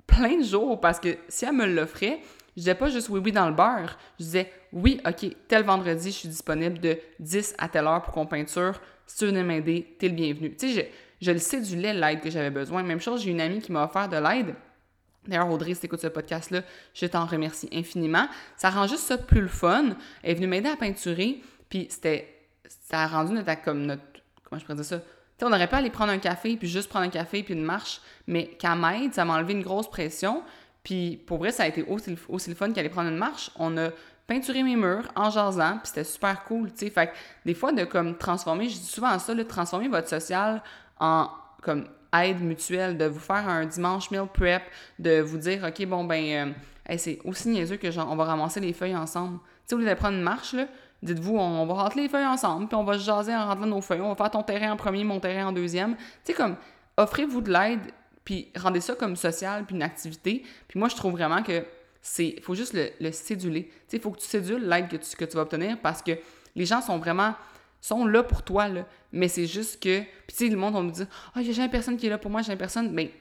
plein 0.08 0.38
de 0.38 0.42
jours 0.42 0.80
parce 0.80 0.98
que 0.98 1.16
si 1.28 1.44
elle 1.44 1.52
me 1.52 1.66
l'offrait, 1.66 2.18
je 2.56 2.62
disais 2.62 2.74
pas 2.74 2.88
juste 2.88 3.08
oui, 3.08 3.20
oui 3.24 3.30
dans 3.30 3.48
le 3.48 3.54
beurre. 3.54 3.96
Je 4.18 4.24
disais 4.24 4.52
oui, 4.72 5.00
OK, 5.06 5.30
tel 5.46 5.62
vendredi, 5.62 6.10
je 6.10 6.16
suis 6.16 6.28
disponible 6.28 6.80
de 6.80 6.98
10 7.20 7.54
à 7.58 7.68
telle 7.68 7.86
heure 7.86 8.02
pour 8.02 8.12
qu'on 8.12 8.26
peinture. 8.26 8.80
Si 9.06 9.18
tu 9.18 9.26
veux 9.26 9.42
m'aider, 9.44 9.94
t'es 9.98 10.08
le 10.08 10.14
bienvenu. 10.14 10.56
Tu 10.56 10.74
sais, 10.74 10.90
je, 11.20 11.26
je 11.26 11.30
le 11.30 11.38
sais 11.38 11.60
du 11.60 11.76
lait, 11.76 11.94
l'aide 11.94 12.20
que 12.20 12.30
j'avais 12.30 12.50
besoin. 12.50 12.82
Même 12.82 13.00
chose, 13.00 13.22
j'ai 13.22 13.30
une 13.30 13.40
amie 13.40 13.60
qui 13.60 13.70
m'a 13.70 13.84
offert 13.84 14.08
de 14.08 14.16
l'aide. 14.16 14.56
D'ailleurs, 15.26 15.50
Audrey, 15.50 15.74
si 15.74 15.86
écoutes 15.86 16.00
ce 16.00 16.06
podcast-là, 16.08 16.62
je 16.94 17.06
t'en 17.06 17.26
remercie 17.26 17.68
infiniment. 17.72 18.26
Ça 18.56 18.70
rend 18.70 18.86
juste 18.86 19.02
ça 19.02 19.18
plus 19.18 19.42
le 19.42 19.48
fun. 19.48 19.96
Elle 20.22 20.32
est 20.32 20.34
venue 20.34 20.46
m'aider 20.46 20.68
à 20.68 20.76
peinturer, 20.76 21.42
puis 21.68 21.86
c'était... 21.90 22.34
Ça 22.66 23.02
a 23.02 23.06
rendu 23.06 23.32
notre... 23.32 23.62
comme 23.62 23.86
notre... 23.86 24.02
Comment 24.42 24.58
je 24.58 24.64
pourrais 24.64 24.76
dire 24.76 24.84
ça? 24.84 25.00
Sais, 25.38 25.44
on 25.44 25.50
n'aurait 25.50 25.68
pas 25.68 25.78
aller 25.78 25.90
prendre 25.90 26.12
un 26.12 26.18
café, 26.18 26.56
puis 26.56 26.68
juste 26.68 26.88
prendre 26.88 27.06
un 27.06 27.10
café, 27.10 27.42
puis 27.42 27.54
une 27.54 27.64
marche, 27.64 28.00
mais 28.26 28.46
qu'à 28.46 28.74
m'aide, 28.74 29.14
ça 29.14 29.24
m'a 29.24 29.34
enlevé 29.34 29.52
une 29.52 29.62
grosse 29.62 29.88
pression. 29.88 30.42
Puis 30.82 31.22
pour 31.26 31.38
vrai, 31.38 31.52
ça 31.52 31.64
a 31.64 31.66
été 31.66 31.82
aussi, 31.82 32.16
aussi 32.28 32.50
le 32.50 32.56
fun 32.56 32.72
qu'aller 32.72 32.88
prendre 32.88 33.08
une 33.08 33.16
marche. 33.16 33.50
On 33.56 33.76
a 33.76 33.90
peinturé 34.26 34.62
mes 34.62 34.76
murs 34.76 35.10
en 35.16 35.30
jasant, 35.30 35.78
puis 35.78 35.88
c'était 35.88 36.04
super 36.04 36.44
cool. 36.44 36.70
Fait 36.70 36.90
que 36.90 37.12
des 37.44 37.54
fois, 37.54 37.72
de 37.72 37.84
comme 37.84 38.16
transformer, 38.16 38.68
je 38.68 38.78
dis 38.78 38.86
souvent 38.86 39.18
ça, 39.18 39.34
de 39.34 39.42
transformer 39.42 39.88
votre 39.88 40.08
social 40.08 40.62
en 41.00 41.28
comme 41.62 41.88
aide 42.12 42.40
mutuelle, 42.40 42.96
de 42.96 43.06
vous 43.06 43.20
faire 43.20 43.48
un 43.48 43.66
dimanche 43.66 44.10
meal 44.10 44.26
prep, 44.32 44.62
de 44.98 45.20
vous 45.20 45.38
dire, 45.38 45.64
OK, 45.64 45.84
bon, 45.86 46.04
ben, 46.04 46.54
euh, 46.88 46.96
c'est 46.96 47.18
aussi 47.24 47.48
niaiseux 47.48 47.76
que 47.76 47.90
genre, 47.90 48.08
on 48.10 48.16
va 48.16 48.24
ramasser 48.24 48.60
les 48.60 48.72
feuilles 48.72 48.96
ensemble. 48.96 49.38
Tu 49.38 49.44
sais, 49.66 49.74
au 49.74 49.78
lieu 49.78 49.94
prendre 49.94 50.16
une 50.16 50.22
marche, 50.22 50.54
là, 50.54 50.66
dites-vous, 51.02 51.36
on, 51.36 51.66
va 51.66 51.74
rentrer 51.74 52.02
les 52.02 52.08
feuilles 52.08 52.26
ensemble, 52.26 52.68
puis 52.68 52.76
on 52.76 52.84
va 52.84 52.94
se 52.94 53.04
jaser 53.04 53.34
en 53.34 53.46
rentrant 53.46 53.66
nos 53.66 53.80
feuilles, 53.80 54.00
on 54.00 54.10
va 54.10 54.16
faire 54.16 54.30
ton 54.30 54.42
terrain 54.42 54.72
en 54.72 54.76
premier, 54.76 55.04
mon 55.04 55.20
terrain 55.20 55.48
en 55.48 55.52
deuxième. 55.52 55.96
Tu 55.96 56.04
sais, 56.24 56.34
comme, 56.34 56.56
offrez-vous 56.96 57.40
de 57.40 57.52
l'aide, 57.52 57.80
puis 58.24 58.48
rendez 58.56 58.80
ça 58.80 58.94
comme 58.94 59.16
social, 59.16 59.64
puis 59.64 59.76
une 59.76 59.82
activité. 59.82 60.44
Puis 60.66 60.78
moi, 60.78 60.88
je 60.88 60.96
trouve 60.96 61.12
vraiment 61.12 61.42
que 61.42 61.64
c'est, 62.02 62.36
faut 62.42 62.54
juste 62.54 62.74
le, 62.74 62.90
le 63.00 63.12
céduler. 63.12 63.64
Tu 63.64 63.72
sais, 63.88 63.96
il 63.98 64.00
faut 64.00 64.10
que 64.10 64.18
tu 64.18 64.26
cédules 64.26 64.68
l'aide 64.68 64.88
que 64.88 64.96
tu, 64.96 65.16
que 65.16 65.24
vas 65.34 65.42
obtenir 65.42 65.78
parce 65.80 66.02
que 66.02 66.12
les 66.54 66.66
gens 66.66 66.80
sont 66.80 66.98
vraiment 66.98 67.34
sont 67.80 68.06
là 68.06 68.22
pour 68.22 68.42
toi, 68.42 68.68
là. 68.68 68.86
Mais 69.12 69.28
c'est 69.28 69.46
juste 69.46 69.82
que. 69.82 70.00
Puis, 70.00 70.36
tu 70.36 70.44
sais, 70.44 70.48
le 70.48 70.56
monde, 70.56 70.74
va 70.74 70.82
me 70.82 70.90
dire 70.90 71.06
Ah, 71.28 71.36
oh, 71.36 71.40
j'ai 71.42 71.52
jamais 71.52 71.68
personne 71.68 71.96
qui 71.96 72.06
est 72.06 72.10
là 72.10 72.18
pour 72.18 72.30
moi, 72.30 72.42
j'ai 72.42 72.48
jamais 72.48 72.58
personne. 72.58 72.92
Mais, 72.92 73.12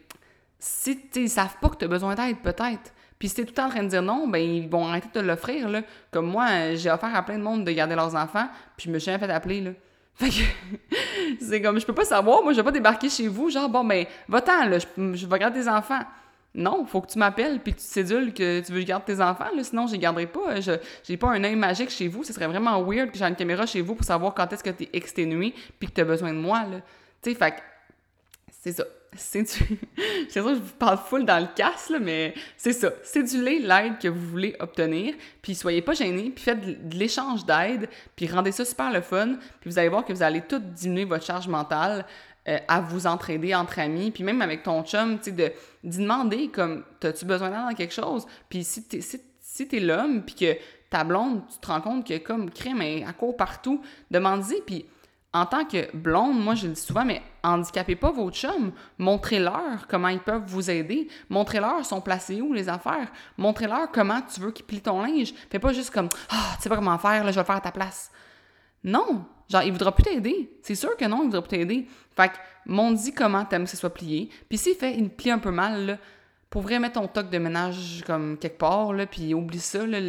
si, 0.60 1.00
ils 1.16 1.30
savent 1.30 1.58
pas 1.62 1.70
que 1.70 1.78
tu 1.78 1.86
as 1.86 1.88
besoin 1.88 2.16
d'aide, 2.16 2.42
peut-être. 2.42 2.94
Puis 3.20 3.30
si 3.30 3.36
t'es 3.36 3.44
tout 3.44 3.50
le 3.50 3.56
temps 3.56 3.66
en 3.66 3.70
train 3.70 3.84
de 3.84 3.90
dire 3.90 4.02
non, 4.02 4.28
ben 4.28 4.40
ils 4.40 4.70
vont 4.70 4.88
arrêter 4.88 5.08
de 5.08 5.14
te 5.14 5.20
l'offrir, 5.20 5.70
là. 5.70 5.82
Comme 6.12 6.28
moi, 6.28 6.76
j'ai 6.76 6.92
offert 6.92 7.14
à 7.16 7.24
plein 7.24 7.38
de 7.38 7.44
monde 7.44 7.66
de 7.66 7.72
garder 7.72 7.96
leurs 7.96 8.16
enfants, 8.16 8.48
puis 8.76 8.88
je 8.88 8.92
me 8.92 9.00
suis 9.00 9.12
jamais 9.12 9.26
fait 9.26 9.32
appeler, 9.32 9.62
là. 9.62 9.72
Fait 10.18 10.30
que 10.30 10.34
c'est 11.40 11.62
comme, 11.62 11.80
je 11.80 11.86
peux 11.86 11.94
pas 11.94 12.06
savoir, 12.06 12.42
moi, 12.42 12.52
je 12.52 12.58
vais 12.58 12.64
pas 12.64 12.72
débarquer 12.72 13.08
chez 13.08 13.28
vous, 13.28 13.52
genre, 13.52 13.70
bon, 13.70 13.84
ben, 13.84 14.06
va-t'en, 14.28 14.66
là, 14.66 14.80
je, 14.80 14.86
je 15.14 15.28
vais 15.28 15.40
garder 15.40 15.62
tes 15.62 15.70
enfants. 15.70 16.02
Non, 16.56 16.88
faut 16.88 17.02
que 17.02 17.12
tu 17.12 17.20
m'appelles 17.20 17.60
puis 17.60 17.74
que 17.74 17.78
tu 17.78 17.86
te 17.86 17.92
sédules 17.92 18.34
que 18.34 18.62
tu 18.62 18.72
veux 18.72 18.82
garder 18.82 19.06
tes 19.06 19.22
enfants, 19.22 19.50
là, 19.56 19.64
sinon 19.64 19.86
je 19.86 19.92
les 19.92 20.00
garderai 20.00 20.26
pas. 20.26 20.60
Je 20.60 20.72
j'ai 21.04 21.16
pas 21.16 21.30
un 21.30 21.44
œil 21.44 21.56
magique 21.56 21.92
chez 21.92 22.08
vous, 22.08 22.24
ce 22.24 22.34
serait 22.34 22.48
vraiment 22.48 22.82
weird 22.82 23.12
que 23.12 23.18
j'ai 23.18 23.26
une 23.26 23.36
caméra 23.36 23.68
chez 23.68 23.82
vous 23.82 23.94
pour 23.94 24.06
savoir 24.06 24.34
quand 24.34 24.52
est-ce 24.52 24.64
que 24.64 24.72
tu 24.72 24.86
es 24.86 24.90
exténué 24.94 25.54
puis 25.80 25.88
que 25.88 25.94
tu 25.94 26.02
as 26.02 26.06
besoin 26.06 26.34
de 26.34 26.40
moi, 26.40 26.64
là. 26.64 26.82
Tu 27.22 27.32
sais, 27.32 27.36
fait 27.36 27.62
c'est 28.50 28.72
ça. 28.72 28.86
C'est 29.14 29.44
du... 29.44 29.80
je 29.98 30.34
je 30.34 30.40
vous 30.40 30.74
parle 30.78 30.98
full 30.98 31.26
dans 31.26 31.40
le 31.40 31.48
casse, 31.56 31.92
mais 32.02 32.34
c'est 32.56 32.74
ça. 32.74 32.92
Cédulez 33.04 33.60
l'aide 33.60 33.98
que 34.00 34.08
vous 34.08 34.28
voulez 34.28 34.56
obtenir, 34.60 35.16
puis 35.42 35.56
soyez 35.56 35.82
pas 35.82 35.94
gênés, 35.94 36.32
puis 36.34 36.44
faites 36.44 36.90
de 36.90 36.96
l'échange 36.96 37.46
d'aide, 37.46 37.90
puis 38.16 38.28
rendez 38.28 38.52
ça 38.52 38.66
super 38.66 38.92
le 38.92 39.02
fun, 39.02 39.38
puis 39.60 39.70
vous 39.70 39.80
allez 39.80 39.90
voir 39.90 40.06
que 40.06 40.14
vous 40.14 40.24
allez 40.24 40.42
tout 40.42 40.60
diminuer 40.60 41.06
votre 41.06 41.26
charge 41.26 41.48
mentale 41.48 42.06
euh, 42.48 42.58
à 42.68 42.80
vous 42.80 43.08
entraider 43.08 43.54
entre 43.54 43.80
amis, 43.80 44.12
puis 44.12 44.24
même 44.24 44.42
avec 44.42 44.64
ton 44.64 44.84
chum, 44.84 45.18
tu 45.18 45.26
sais, 45.26 45.32
de, 45.32 45.52
d'y 45.84 45.98
demander, 45.98 46.50
comme, 46.50 46.84
t'as-tu 47.00 47.26
besoin 47.26 47.50
d'aide 47.50 47.60
dans 47.60 47.76
quelque 47.76 47.94
chose? 47.94 48.26
Puis 48.50 48.64
si 48.64 48.84
t'es, 48.84 49.02
si, 49.02 49.68
t'es 49.68 49.80
l'homme, 49.80 50.24
puis 50.24 50.36
que 50.36 50.58
ta 50.90 51.04
blonde, 51.04 51.42
tu 51.52 51.58
te 51.60 51.68
rends 51.68 51.82
compte 51.82 52.08
que 52.08 52.18
comme 52.20 52.50
crème, 52.50 52.82
elle, 52.82 53.04
à 53.04 53.14
court 53.14 53.36
partout, 53.36 53.82
demande-y, 54.12 54.62
puis 54.66 54.86
en 55.34 55.46
tant 55.46 55.66
que 55.66 55.96
blonde, 55.96 56.42
moi 56.42 56.56
je 56.56 56.68
le 56.68 56.74
dis 56.74 56.82
souvent, 56.82 57.06
mais 57.06 57.22
handicapez 57.44 57.96
pas 57.96 58.12
vos 58.12 58.32
chums. 58.32 58.72
Montrez-leur 58.98 59.88
comment 59.88 60.08
ils 60.08 60.20
peuvent 60.20 60.46
vous 60.48 60.70
aider. 60.70 61.08
Montrez-leur 61.30 61.86
sont 61.86 62.02
placés 62.02 62.42
où 62.42 62.54
les 62.54 62.70
affaires? 62.70 63.12
Montrez-leur 63.38 63.92
comment 63.92 64.22
tu 64.22 64.40
veux 64.40 64.52
qu'ils 64.52 64.66
plient 64.66 64.82
ton 64.82 65.02
linge. 65.02 65.34
Fais 65.50 65.60
pas 65.60 65.74
juste 65.74 65.92
comme 65.92 66.10
Ah, 66.30 66.54
tu 66.56 66.64
sais 66.64 66.70
pas 66.70 66.76
comment 66.76 66.98
faire, 66.98 67.24
là, 67.24 67.32
je 67.32 67.36
vais 67.36 67.42
le 67.42 67.46
faire 67.46 67.56
à 67.58 67.62
ta 67.62 67.72
place. 67.72 68.12
Non! 68.84 69.26
Genre, 69.50 69.64
il 69.64 69.72
voudra 69.72 69.94
plus 69.94 70.04
t'aider. 70.04 70.58
C'est 70.62 70.76
sûr 70.76 70.96
que 70.98 71.06
non, 71.06 71.20
il 71.22 71.26
voudra 71.26 71.42
plus 71.42 71.58
t'aider. 71.58 71.88
Fait 72.16 72.30
que, 72.30 72.36
m'on 72.66 72.92
dit 72.92 73.14
comment 73.14 73.46
t'aimes 73.46 73.64
que 73.64 73.70
ce 73.70 73.78
soit 73.78 73.94
plié. 73.94 74.30
Puis 74.50 74.58
s'il 74.58 74.76
fait 74.76 74.96
une 74.96 75.10
plie 75.10 75.32
un 75.32 75.40
peu 75.40 75.52
mal, 75.52 75.86
là, 75.86 75.98
pour 76.50 76.62
vrai, 76.62 76.80
mettre 76.80 77.00
ton 77.00 77.08
toc 77.08 77.30
de 77.30 77.38
ménage 77.38 78.04
comme 78.06 78.38
quelque 78.38 78.58
part, 78.58 78.94
là, 78.94 79.06
puis 79.06 79.34
oublie 79.34 79.60
ça, 79.60 79.86
là. 79.86 80.00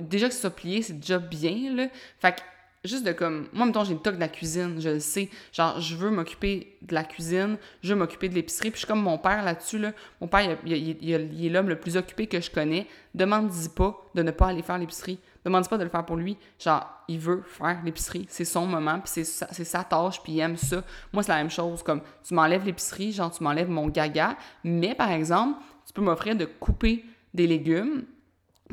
déjà 0.00 0.28
que 0.28 0.34
ce 0.34 0.40
soit 0.40 0.50
plié, 0.50 0.82
c'est 0.82 0.94
déjà 0.94 1.18
bien, 1.18 1.74
là. 1.74 1.86
Fait 2.18 2.32
que, 2.32 2.40
juste 2.84 3.06
de 3.06 3.12
comme 3.12 3.46
moi 3.52 3.66
mettons 3.66 3.84
j'ai 3.84 3.94
le 3.94 4.00
toc 4.00 4.16
de 4.16 4.20
la 4.20 4.28
cuisine 4.28 4.80
je 4.80 4.88
le 4.88 5.00
sais. 5.00 5.30
Genre 5.52 5.80
je 5.80 5.94
veux 5.94 6.10
m'occuper 6.10 6.76
de 6.82 6.94
la 6.94 7.04
cuisine 7.04 7.56
je 7.82 7.92
veux 7.92 7.98
m'occuper 7.98 8.28
de 8.28 8.34
l'épicerie 8.34 8.70
puis 8.70 8.80
je 8.80 8.86
suis 8.86 8.86
comme 8.86 9.02
mon 9.02 9.18
père 9.18 9.44
là-dessus 9.44 9.78
là. 9.78 9.92
Mon 10.20 10.26
père 10.26 10.58
il, 10.66 11.14
est 11.14 11.48
l'homme 11.48 11.68
le 11.68 11.78
plus 11.78 11.96
occupé 11.96 12.26
que 12.26 12.40
je 12.40 12.50
connais. 12.50 12.86
Demande-y 13.14 13.68
pas 13.68 13.96
de 14.14 14.22
ne 14.22 14.30
pas 14.30 14.48
aller 14.48 14.62
faire 14.62 14.78
l'épicerie. 14.78 15.20
Demande 15.44 15.68
pas 15.68 15.78
de 15.78 15.84
le 15.84 15.90
faire 15.90 16.04
pour 16.04 16.16
lui. 16.16 16.36
Genre 16.58 16.84
il 17.08 17.20
veut 17.20 17.42
faire 17.46 17.80
l'épicerie. 17.84 18.26
C'est 18.28 18.44
son 18.44 18.66
moment 18.66 18.98
puis 18.98 19.10
c'est 19.12 19.24
sa, 19.24 19.52
c'est 19.52 19.64
sa 19.64 19.84
tâche 19.84 20.20
puis 20.22 20.32
il 20.32 20.40
aime 20.40 20.56
ça. 20.56 20.82
Moi 21.12 21.22
c'est 21.22 21.32
la 21.32 21.38
même 21.38 21.50
chose 21.50 21.82
comme 21.84 22.00
tu 22.24 22.34
m'enlèves 22.34 22.64
l'épicerie 22.64 23.12
genre 23.12 23.30
tu 23.30 23.44
m'enlèves 23.44 23.70
mon 23.70 23.86
gaga 23.88 24.36
mais 24.64 24.94
par 24.94 25.10
exemple 25.10 25.60
tu 25.86 25.92
peux 25.92 26.02
m'offrir 26.02 26.34
de 26.34 26.46
couper 26.46 27.04
des 27.32 27.46
légumes 27.46 28.04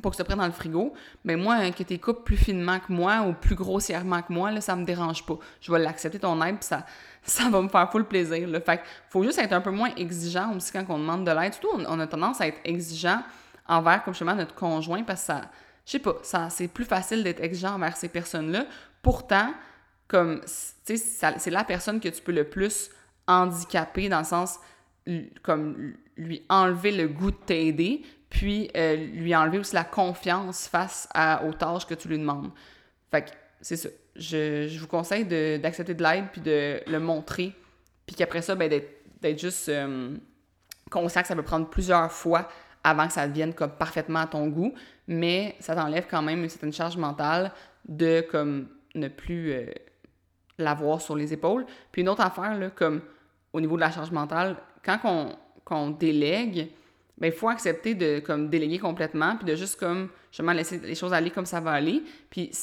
pour 0.02 0.12
que 0.12 0.18
ça 0.18 0.24
prenne 0.24 0.38
dans 0.38 0.46
le 0.46 0.52
frigo, 0.52 0.94
mais 1.24 1.36
moi, 1.36 1.72
que 1.72 1.84
tu 1.84 2.00
coupes 2.00 2.24
plus 2.24 2.38
finement 2.38 2.80
que 2.80 2.92
moi 2.92 3.22
ou 3.22 3.34
plus 3.34 3.56
grossièrement 3.56 4.22
que 4.22 4.32
moi, 4.32 4.52
là, 4.52 4.62
ça 4.62 4.76
me 4.76 4.86
dérange 4.86 5.26
pas. 5.26 5.38
Je 5.62 5.72
vais 5.72 5.80
l'accepter 5.80 6.20
ton 6.20 6.42
aide, 6.42 6.58
puis 6.58 6.66
ça, 6.66 6.86
ça 7.24 7.50
va 7.50 7.62
me 7.62 7.70
faire 7.70 7.92
full 7.92 8.06
plaisir. 8.06 8.48
Là. 8.48 8.62
Fait 8.62 8.82
faut 9.10 9.24
juste 9.24 9.40
être 9.40 9.54
un 9.54 9.62
peu 9.62 9.72
moins 9.72 9.94
exigeant 9.96 10.56
aussi 10.56 10.72
quand 10.72 10.86
on 10.90 11.00
demande 11.00 11.26
de 11.26 11.32
l'aide. 11.32 11.54
Surtout, 11.54 11.82
on, 11.88 12.00
a 12.00 12.08
tendance 12.08 12.42
à 12.42 12.48
être 12.48 12.60
exigeant 12.64 13.22
envers, 13.68 14.04
comme 14.04 14.14
justement, 14.14 14.36
notre 14.36 14.56
conjoint, 14.56 15.04
parce 15.04 15.22
que 15.22 15.28
ça, 15.28 15.42
je 15.86 15.92
sais 15.92 16.00
pas, 16.00 16.16
ça, 16.24 16.50
c'est 16.50 16.68
plus 16.68 16.86
facile 16.86 17.24
d'être 17.24 17.42
exigeant 17.42 17.76
envers 17.76 17.98
ces 17.98 18.10
personnes-là. 18.10 18.66
Pourtant, 19.02 19.54
comme, 20.08 20.42
tu 20.86 20.98
sais, 20.98 21.34
c'est 21.38 21.52
la 21.52 21.64
personne 21.64 22.00
que 22.00 22.10
tu 22.10 22.22
peux 22.22 22.32
le 22.32 22.44
plus 22.44 22.90
handicaper 23.28 24.10
dans 24.10 24.20
le 24.20 24.26
sens, 24.26 24.60
comme, 25.44 25.94
lui 26.18 26.44
enlever 26.50 26.92
le 26.92 27.08
goût 27.08 27.32
de 27.32 27.38
t'aider, 27.38 28.04
puis 28.30 28.70
euh, 28.76 28.96
lui 28.96 29.36
enlever 29.36 29.60
aussi 29.60 29.74
la 29.74 29.84
confiance 29.84 30.68
face 30.68 31.08
aux 31.44 31.54
tâches 31.54 31.86
que 31.86 31.96
tu 31.96 32.08
lui 32.08 32.18
demandes. 32.18 32.52
Fait 33.12 33.24
que 33.24 33.30
c'est 33.62 33.76
ça. 33.76 33.90
Je, 34.16 34.68
je, 34.68 34.80
vous 34.80 34.88
conseille 34.88 35.26
d'accepter 35.60 35.94
de, 35.94 36.04
l'aide 36.04 36.26
puis 36.32 36.42
de 36.42 36.82
le 36.86 37.00
montrer, 37.00 37.54
puis 38.06 38.16
qu'après 38.16 38.42
ça, 38.42 38.56
ben, 38.56 38.70
d'être 38.70 39.40
juste 39.40 39.70
euh, 39.70 40.18
conscient 40.90 41.22
que 41.22 41.28
ça 41.28 41.36
peut 41.36 41.44
prendre 41.44 41.70
plusieurs 41.70 42.12
fois 42.12 42.50
avant 42.84 43.08
que 43.08 43.14
ça 43.14 43.28
devienne 43.28 43.54
comme 43.54 43.72
parfaitement 43.72 44.20
à 44.20 44.28
ton 44.28 44.48
goût, 44.48 44.74
mais 45.08 45.56
ça 45.60 45.76
t'enlève 45.76 46.08
quand 46.10 46.22
même 46.22 46.44
une 46.44 46.50
certaine 46.50 46.74
charge 46.74 46.98
mentale 46.98 47.52
de 47.88 48.22
comme 48.22 48.68
ne 48.96 49.08
plus 49.08 49.52
euh, 49.52 49.66
l'avoir 50.58 51.02
sur 51.02 51.16
les 51.16 51.34
épaules. 51.34 51.66
Puis 51.92 52.02
une 52.02 52.10
autre 52.10 52.22
affaire, 52.22 52.58
là, 52.58 52.70
comme 52.70 53.02
au 53.54 53.62
niveau 53.62 53.76
de 53.76 53.82
la 53.82 53.92
charge 53.92 54.12
mentale, 54.12 54.58
quand 54.84 55.36
on, 55.72 55.90
délègue, 55.92 56.72
ben, 57.20 57.28
il 57.28 57.34
faut 57.34 57.50
accepter 57.50 57.96
de 57.96 58.20
comme 58.20 58.50
déléguer 58.50 58.80
complètement, 58.80 59.36
puis 59.36 59.46
de 59.46 59.56
juste 59.56 59.80
comme 59.80 60.10
justement 60.32 60.54
laisser 60.54 60.80
les 60.80 60.96
choses 60.96 61.14
aller 61.14 61.32
comme 61.32 61.46
ça 61.46 61.60
va 61.60 61.72
aller. 61.72 62.04
Puis, 62.30 62.50
tu 62.50 62.58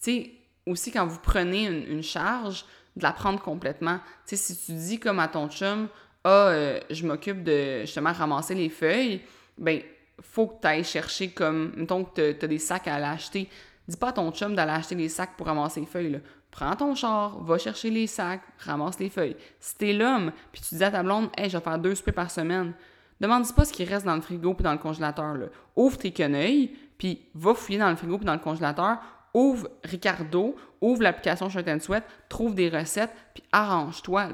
sais, 0.00 0.30
aussi 0.66 0.90
quand 0.90 1.06
vous 1.06 1.20
prenez 1.22 1.66
une, 1.66 2.02
charge, 2.02 2.64
de 2.96 3.02
la 3.02 3.12
prendre 3.12 3.40
complètement. 3.40 4.00
Tu 4.26 4.36
sais, 4.36 4.54
si 4.54 4.66
tu 4.66 4.72
dis 4.72 4.98
comme 4.98 5.20
à 5.20 5.28
ton 5.28 5.48
chum, 5.48 5.88
ah, 6.24 6.48
euh, 6.48 6.80
je 6.90 7.06
m'occupe 7.06 7.44
de 7.44 7.82
justement 7.82 8.12
ramasser 8.12 8.54
les 8.54 8.68
feuilles, 8.68 9.22
ben, 9.56 9.80
faut 10.20 10.48
que 10.48 10.60
tu 10.60 10.66
ailles 10.66 10.84
chercher 10.84 11.30
comme, 11.30 11.72
mettons 11.76 12.04
que 12.04 12.32
tu 12.32 12.44
as 12.44 12.48
des 12.48 12.58
sacs 12.58 12.88
à 12.88 12.96
aller 12.96 13.06
acheter. 13.06 13.48
Dis 13.86 13.96
pas 13.96 14.08
à 14.08 14.12
ton 14.12 14.30
chum 14.32 14.54
d'aller 14.54 14.72
acheter 14.72 14.94
des 14.94 15.08
sacs 15.08 15.36
pour 15.36 15.46
ramasser 15.46 15.80
les 15.80 15.86
feuilles. 15.86 16.20
Prends 16.50 16.74
ton 16.74 16.94
char, 16.94 17.42
va 17.42 17.58
chercher 17.58 17.90
les 17.90 18.06
sacs, 18.06 18.42
ramasse 18.58 18.98
les 18.98 19.08
feuilles. 19.08 19.36
Si 19.60 19.76
t'es 19.76 19.92
l'homme, 19.92 20.32
puis 20.52 20.60
tu 20.60 20.74
dis 20.74 20.84
à 20.84 20.90
ta 20.90 21.02
blonde, 21.02 21.28
hey, 21.36 21.48
je 21.48 21.56
vais 21.56 21.62
faire 21.62 21.78
deux 21.78 21.94
soupers 21.94 22.12
par 22.12 22.30
semaine, 22.30 22.74
demande 23.20 23.52
pas 23.54 23.64
ce 23.64 23.72
qui 23.72 23.84
reste 23.84 24.06
dans 24.06 24.14
le 24.14 24.20
frigo 24.20 24.54
puis 24.54 24.64
dans 24.64 24.72
le 24.72 24.78
congélateur. 24.78 25.36
Ouvre 25.76 25.98
tes 25.98 26.12
quenouilles, 26.12 26.76
puis 26.98 27.26
va 27.34 27.54
fouiller 27.54 27.78
dans 27.78 27.90
le 27.90 27.96
frigo 27.96 28.18
puis 28.18 28.26
dans 28.26 28.34
le 28.34 28.38
congélateur. 28.38 28.98
ouvre 29.32 29.68
Ricardo, 29.84 30.56
ouvre 30.80 31.02
l'application 31.02 31.48
Shirt 31.48 31.68
and 31.68 31.80
Sweat, 31.80 32.04
trouve 32.28 32.54
des 32.54 32.68
recettes, 32.68 33.12
puis 33.34 33.42
arrange-toi. 33.52 34.28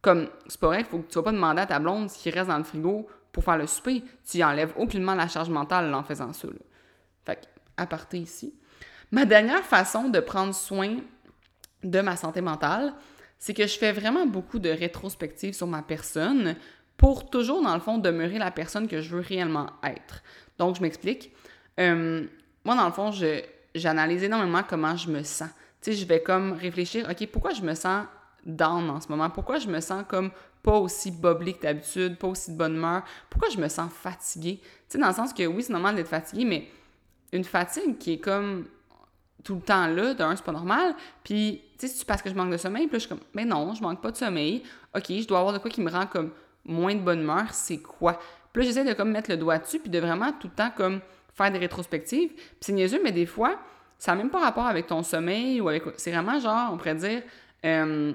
Comme, 0.00 0.28
c'est 0.46 0.60
pas 0.60 0.68
vrai 0.68 0.78
qu'il 0.78 0.86
faut 0.86 0.98
que 0.98 1.10
tu 1.10 1.16
vas 1.16 1.24
pas 1.24 1.32
demander 1.32 1.62
à 1.62 1.66
ta 1.66 1.78
blonde 1.78 2.08
ce 2.08 2.18
qui 2.18 2.30
reste 2.30 2.48
dans 2.48 2.58
le 2.58 2.64
frigo 2.64 3.06
pour 3.32 3.44
faire 3.44 3.58
le 3.58 3.66
souper. 3.66 4.02
Tu 4.28 4.38
y 4.38 4.44
enlèves 4.44 4.72
aucunement 4.76 5.14
la 5.14 5.28
charge 5.28 5.50
mentale 5.50 5.92
en 5.92 6.02
faisant 6.02 6.32
ça. 6.32 6.48
Fait 7.26 7.48
à 7.76 7.86
partir 7.86 8.20
ici. 8.20 8.54
Ma 9.10 9.24
dernière 9.24 9.62
façon 9.64 10.08
de 10.08 10.20
prendre 10.20 10.54
soin 10.54 10.96
de 11.82 12.00
ma 12.00 12.16
santé 12.16 12.40
mentale, 12.40 12.92
c'est 13.38 13.54
que 13.54 13.66
je 13.66 13.78
fais 13.78 13.92
vraiment 13.92 14.26
beaucoup 14.26 14.58
de 14.58 14.68
rétrospectives 14.68 15.54
sur 15.54 15.66
ma 15.66 15.82
personne 15.82 16.56
pour 16.98 17.30
toujours, 17.30 17.62
dans 17.62 17.74
le 17.74 17.80
fond, 17.80 17.96
demeurer 17.96 18.38
la 18.38 18.50
personne 18.50 18.88
que 18.88 19.00
je 19.00 19.08
veux 19.14 19.22
réellement 19.22 19.68
être. 19.84 20.22
Donc, 20.58 20.76
je 20.76 20.82
m'explique. 20.82 21.32
Euh, 21.80 22.26
moi, 22.64 22.74
dans 22.74 22.86
le 22.86 22.92
fond, 22.92 23.12
j'analyse 23.74 24.24
énormément 24.24 24.62
comment 24.68 24.96
je 24.96 25.08
me 25.08 25.22
sens. 25.22 25.48
Tu 25.80 25.92
sais, 25.92 25.96
je 25.96 26.04
vais 26.04 26.20
comme 26.20 26.52
réfléchir, 26.52 27.08
OK, 27.08 27.26
pourquoi 27.28 27.52
je 27.52 27.62
me 27.62 27.74
sens 27.74 28.04
down 28.44 28.90
en 28.90 29.00
ce 29.00 29.08
moment? 29.08 29.30
Pourquoi 29.30 29.58
je 29.60 29.68
me 29.68 29.80
sens 29.80 30.04
comme 30.08 30.32
pas 30.60 30.76
aussi 30.76 31.12
boblé 31.12 31.54
que 31.54 31.62
d'habitude, 31.62 32.18
pas 32.18 32.26
aussi 32.26 32.50
de 32.50 32.58
bonne 32.58 32.74
humeur? 32.74 33.04
Pourquoi 33.30 33.48
je 33.48 33.58
me 33.58 33.68
sens 33.68 33.92
fatiguée? 33.92 34.58
Tu 34.60 34.68
sais, 34.88 34.98
dans 34.98 35.08
le 35.08 35.14
sens 35.14 35.32
que 35.32 35.46
oui, 35.46 35.62
c'est 35.62 35.72
normal 35.72 35.94
d'être 35.94 36.08
fatigué, 36.08 36.44
mais 36.44 36.68
une 37.32 37.44
fatigue 37.44 37.96
qui 37.98 38.14
est 38.14 38.18
comme 38.18 38.66
tout 39.44 39.54
le 39.54 39.60
temps 39.60 39.86
là, 39.86 40.14
d'un, 40.14 40.34
c'est 40.34 40.44
pas 40.44 40.50
normal. 40.50 40.96
Puis, 41.22 41.62
tu 41.78 41.86
sais, 41.86 41.94
c'est 41.94 42.04
parce 42.04 42.22
que 42.22 42.28
je 42.28 42.34
manque 42.34 42.50
de 42.50 42.56
sommeil. 42.56 42.88
Puis 42.88 42.94
là, 42.94 42.98
je 42.98 43.06
suis 43.06 43.08
comme, 43.08 43.24
mais 43.34 43.44
non, 43.44 43.72
je 43.72 43.82
manque 43.82 44.02
pas 44.02 44.10
de 44.10 44.16
sommeil. 44.16 44.64
OK, 44.96 45.04
je 45.08 45.28
dois 45.28 45.38
avoir 45.38 45.54
de 45.54 45.58
quoi 45.58 45.70
qui 45.70 45.80
me 45.80 45.90
rend 45.92 46.06
comme 46.06 46.32
moins 46.68 46.94
de 46.94 47.00
bonne 47.00 47.20
humeur. 47.20 47.52
C'est 47.52 47.78
quoi? 47.78 48.20
Puis 48.52 48.64
j'essaie 48.64 48.84
de 48.84 48.92
comme 48.92 49.10
mettre 49.10 49.30
le 49.30 49.36
doigt 49.36 49.58
dessus, 49.58 49.78
puis 49.78 49.90
de 49.90 49.98
vraiment 49.98 50.32
tout 50.32 50.48
le 50.48 50.54
temps 50.54 50.70
comme 50.76 51.00
faire 51.34 51.50
des 51.50 51.58
rétrospectives. 51.58 52.30
Puis 52.34 52.56
c'est 52.60 52.72
niaiseux, 52.72 53.00
mais 53.02 53.12
des 53.12 53.26
fois, 53.26 53.58
ça 53.98 54.12
n'a 54.12 54.18
même 54.18 54.30
pas 54.30 54.40
rapport 54.40 54.66
avec 54.66 54.86
ton 54.86 55.02
sommeil 55.02 55.60
ou 55.60 55.68
avec. 55.68 55.82
C'est 55.96 56.12
vraiment 56.12 56.38
genre, 56.38 56.70
on 56.72 56.76
pourrait 56.76 56.94
dire, 56.94 57.22
euh, 57.64 58.12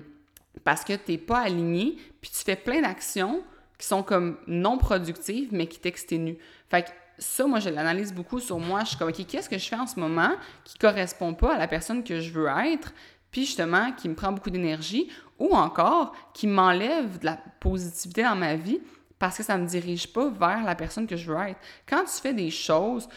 parce 0.64 0.84
que 0.84 0.94
t'es 0.94 1.18
pas 1.18 1.40
aligné, 1.40 1.98
puis 2.22 2.32
tu 2.32 2.44
fais 2.44 2.56
plein 2.56 2.82
d'actions 2.82 3.44
qui 3.78 3.88
sont 3.88 4.04
comme 4.04 4.38
non 4.48 4.78
productives, 4.78 5.50
mais 5.52 5.68
qui 5.68 5.80
t'exténuent. 5.80 6.38
Fait 6.70 6.84
que 6.84 6.90
ça, 7.18 7.46
moi, 7.46 7.60
je 7.60 7.70
l'analyse 7.70 8.14
beaucoup 8.14 8.40
sur 8.40 8.60
moi. 8.60 8.82
Je 8.82 8.90
suis 8.90 8.98
comme, 8.98 9.10
OK, 9.10 9.26
qu'est-ce 9.28 9.50
que 9.50 9.58
je 9.58 9.68
fais 9.68 9.76
en 9.76 9.88
ce 9.88 10.00
moment 10.00 10.32
qui 10.64 10.78
correspond 10.78 11.34
pas 11.34 11.56
à 11.56 11.58
la 11.58 11.68
personne 11.68 12.04
que 12.04 12.20
je 12.20 12.32
veux 12.32 12.48
être, 12.48 12.94
puis 13.34 13.46
justement, 13.46 13.92
qui 13.92 14.08
me 14.08 14.14
prend 14.14 14.32
beaucoup 14.32 14.52
d'énergie, 14.52 15.10
ou 15.40 15.54
encore 15.56 16.16
qui 16.34 16.48
m'enlève 16.48 17.20
de 17.20 17.26
la 17.26 17.38
positivité 17.60 18.24
dans 18.24 18.36
ma 18.36 18.56
vie 18.56 18.80
parce 19.18 19.38
que 19.38 19.44
ça 19.44 19.58
me 19.58 19.66
dirige 19.66 20.12
pas 20.14 20.30
vers 20.30 20.64
la 20.64 20.76
personne 20.76 21.08
que 21.08 21.18
je 21.18 21.32
veux 21.32 21.38
être. 21.40 21.60
Quand 21.88 22.04
tu 22.04 22.22
fais 22.22 22.34
des 22.34 22.52
choses, 22.52 23.10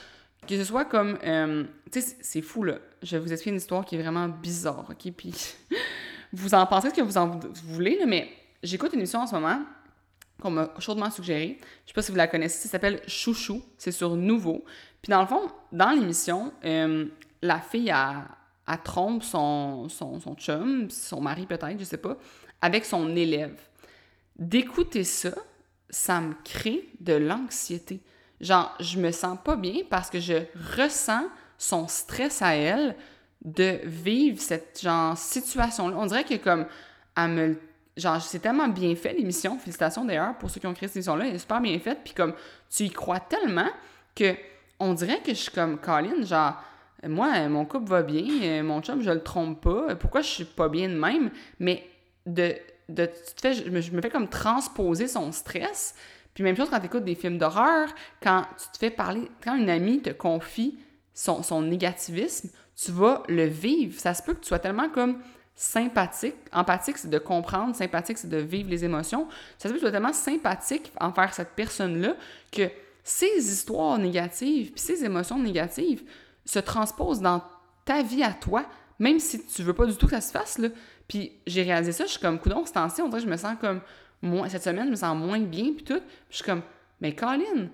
que 0.47 0.57
ce 0.57 0.65
soit 0.65 0.87
comme, 0.87 1.19
euh, 1.25 1.65
tu 1.93 2.01
sais, 2.01 2.17
c'est 2.21 2.43
fou, 2.43 2.63
là. 2.63 2.79
Je 3.03 3.17
vais 3.17 3.23
vous 3.23 3.33
expliquer 3.33 3.51
une 3.51 3.57
histoire 3.57 3.85
qui 3.85 3.97
est 3.97 4.03
vraiment 4.03 4.29
bizarre, 4.29 4.87
OK? 4.89 5.13
Puis 5.13 5.35
vous 6.33 6.55
en 6.55 6.65
pensez 6.67 6.91
ce 6.91 6.95
que 6.95 7.03
vous 7.03 7.19
en 7.19 7.39
voulez, 7.67 7.99
là, 7.99 8.07
mais 8.07 8.31
j'écoute 8.63 8.93
une 8.95 9.01
émission 9.01 9.21
en 9.21 9.27
ce 9.27 9.35
moment 9.35 9.61
qu'on 10.41 10.51
m'a 10.51 10.71
chaudement 10.79 11.11
suggéré. 11.11 11.59
Je 11.85 11.91
sais 11.91 11.95
pas 11.95 12.03
si 12.03 12.11
vous 12.11 12.17
la 12.17 12.29
connaissez, 12.29 12.63
ça 12.63 12.69
s'appelle 12.71 13.03
Chouchou, 13.07 13.63
c'est 13.77 13.93
sur 13.93 14.17
Nouveau. 14.17 14.65
Puis 15.03 15.11
dans 15.11 15.21
le 15.21 15.27
fond, 15.27 15.51
dans 15.73 15.91
l'émission, 15.91 16.53
euh, 16.65 17.07
la 17.43 17.61
fille 17.61 17.91
a, 17.91 18.29
a 18.67 18.77
trompe 18.77 19.23
son 19.23 19.89
chum, 20.37 20.91
son 20.91 21.21
mari 21.21 21.47
peut-être, 21.47 21.79
je 21.79 21.85
sais 21.85 21.97
pas, 21.97 22.17
avec 22.61 22.85
son 22.85 23.15
élève. 23.15 23.59
D'écouter 24.39 25.05
ça, 25.05 25.31
ça 25.89 26.21
me 26.21 26.35
crée 26.45 26.89
de 27.01 27.15
l'anxiété. 27.15 28.01
Genre, 28.41 28.75
je 28.81 28.99
me 28.99 29.13
sens 29.13 29.39
pas 29.43 29.57
bien 29.57 29.83
parce 29.89 30.11
que 30.11 30.21
je 30.21 30.35
ressens 30.77 31.27
son 31.59 31.89
stress 31.89 32.43
à 32.43 32.55
elle 32.55 32.97
de 33.45 33.81
vivre 33.85 34.41
cette 34.41 34.81
genre 34.83 35.17
situation-là. 35.17 35.97
On 35.99 36.07
dirait 36.07 36.25
que 36.25 36.35
comme 36.35 36.67
elle 37.17 37.31
me 37.31 37.57
genre, 37.97 38.21
c'est 38.21 38.41
tellement 38.41 38.69
bien 38.69 38.95
fait 38.95 39.15
l'émission. 39.15 39.59
Félicitations 39.59 40.05
d'ailleurs 40.05 40.37
pour 40.39 40.51
ceux 40.51 40.61
qui 40.61 40.67
ont 40.67 40.75
créé 40.75 40.89
cette 40.89 40.97
émission-là. 40.97 41.27
Elle 41.29 41.37
est 41.37 41.39
super 41.39 41.61
bien 41.61 41.79
faite. 41.79 42.01
Puis 42.05 42.13
comme, 42.13 42.35
tu 42.71 42.85
y 42.85 42.91
crois 42.91 43.21
tellement 43.21 43.71
que 44.15 44.35
on 44.79 44.93
dirait 44.93 45.21
que 45.21 45.31
je 45.31 45.41
suis 45.41 45.53
comme 45.53 45.79
Colin, 45.79 46.23
genre, 46.23 46.63
moi, 47.09 47.49
mon 47.49 47.65
couple 47.65 47.89
va 47.89 48.03
bien, 48.03 48.25
euh, 48.43 48.63
mon 48.63 48.81
chum, 48.81 49.03
je 49.03 49.11
le 49.11 49.23
trompe 49.23 49.63
pas. 49.63 49.95
Pourquoi 49.97 50.23
je 50.23 50.29
suis 50.29 50.45
pas 50.45 50.69
bien 50.69 50.89
de 50.89 50.95
même? 50.95 51.31
Mais 51.59 51.87
de, 52.27 52.55
de 52.89 53.07
tu 53.07 53.55
je, 53.55 53.71
me, 53.71 53.81
je 53.81 53.93
me 53.93 54.01
fais 54.01 54.11
comme 54.11 54.29
transposer 54.29 55.09
son 55.09 55.33
stress. 55.33 55.95
Puis 56.35 56.45
même 56.45 56.57
chose 56.57 56.69
quand 56.71 56.81
tu 56.81 56.87
écoutes 56.87 57.05
des 57.05 57.15
films 57.15 57.39
d'horreur, 57.39 57.89
quand 58.23 58.45
tu 58.59 58.71
te 58.73 58.79
fais 58.79 58.91
parler, 58.91 59.31
quand 59.43 59.57
une 59.57 59.71
amie 59.71 60.03
te 60.03 60.11
confie 60.11 60.79
son, 61.15 61.43
son 61.43 61.63
négativisme, 61.63 62.51
tu 62.77 62.93
vas 62.93 63.23
le 63.29 63.45
vivre. 63.45 63.99
Ça 63.99 64.13
se 64.13 64.23
peut 64.23 64.35
que 64.35 64.41
tu 64.41 64.49
sois 64.49 64.59
tellement 64.59 64.91
comme 64.91 65.19
sympathique. 65.55 66.37
Empathique, 66.53 66.99
c'est 66.99 67.09
de 67.09 67.19
comprendre. 67.19 67.75
Sympathique, 67.75 68.19
c'est 68.19 68.29
de 68.29 68.37
vivre 68.37 68.69
les 68.69 68.85
émotions. 68.85 69.27
Ça 69.59 69.69
se 69.69 69.73
peut 69.73 69.75
que 69.75 69.79
tu 69.79 69.81
sois 69.81 69.93
tellement 69.93 70.13
sympathique 70.13 70.93
envers 71.01 71.33
cette 71.33 71.53
personne-là 71.57 72.15
que 72.53 72.69
ces 73.03 73.53
histoires 73.53 73.99
négatives 73.99 74.73
puis 74.73 74.81
ces 74.81 75.05
émotions 75.05 75.39
négatives 75.39 76.03
se 76.47 76.59
transposent 76.59 77.21
dans 77.21 77.43
ta 77.85 78.03
vie 78.03 78.23
à 78.23 78.33
toi, 78.33 78.65
même 78.99 79.19
si 79.19 79.45
tu 79.45 79.63
veux 79.63 79.75
pas 79.75 79.85
du 79.85 79.97
tout 79.97 80.07
que 80.07 80.13
ça 80.13 80.21
se 80.21 80.33
fasse. 80.33 80.59
Puis 81.07 81.33
j'ai 81.47 81.63
réalisé 81.63 81.93
ça, 81.93 82.07
je 82.07 82.13
suis 82.13 82.21
comme, 82.21 82.39
coudon, 82.39 82.65
ce 82.65 82.73
temps-ci, 82.73 83.03
on 83.03 83.09
dirait 83.09 83.21
je 83.21 83.29
me 83.29 83.37
sens 83.37 83.57
comme, 83.61 83.81
moins, 84.23 84.49
cette 84.49 84.65
semaine, 84.65 84.87
je 84.87 84.91
me 84.93 84.97
sens 84.97 85.17
moins 85.17 85.41
bien, 85.41 85.73
puis 85.75 85.85
tout. 85.85 86.01
Puis 86.01 86.27
je 86.31 86.37
suis 86.37 86.45
comme, 86.45 86.63
mais 87.01 87.15
Colin, 87.15 87.69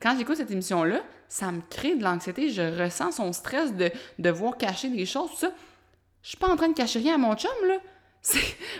quand 0.00 0.16
j'écoute 0.16 0.36
cette 0.36 0.50
émission-là, 0.50 1.00
ça 1.28 1.52
me 1.52 1.60
crée 1.68 1.96
de 1.96 2.02
l'anxiété, 2.02 2.50
je 2.50 2.82
ressens 2.82 3.12
son 3.12 3.32
stress 3.32 3.74
de 3.74 3.90
devoir 4.18 4.56
cacher 4.56 4.88
des 4.88 5.06
choses, 5.06 5.30
tout 5.30 5.36
ça. 5.36 5.52
Je 6.22 6.28
suis 6.28 6.38
pas 6.38 6.48
en 6.48 6.56
train 6.56 6.68
de 6.68 6.74
cacher 6.74 7.00
rien 7.00 7.16
à 7.16 7.18
mon 7.18 7.34
chum, 7.34 7.50
là. 7.66 7.76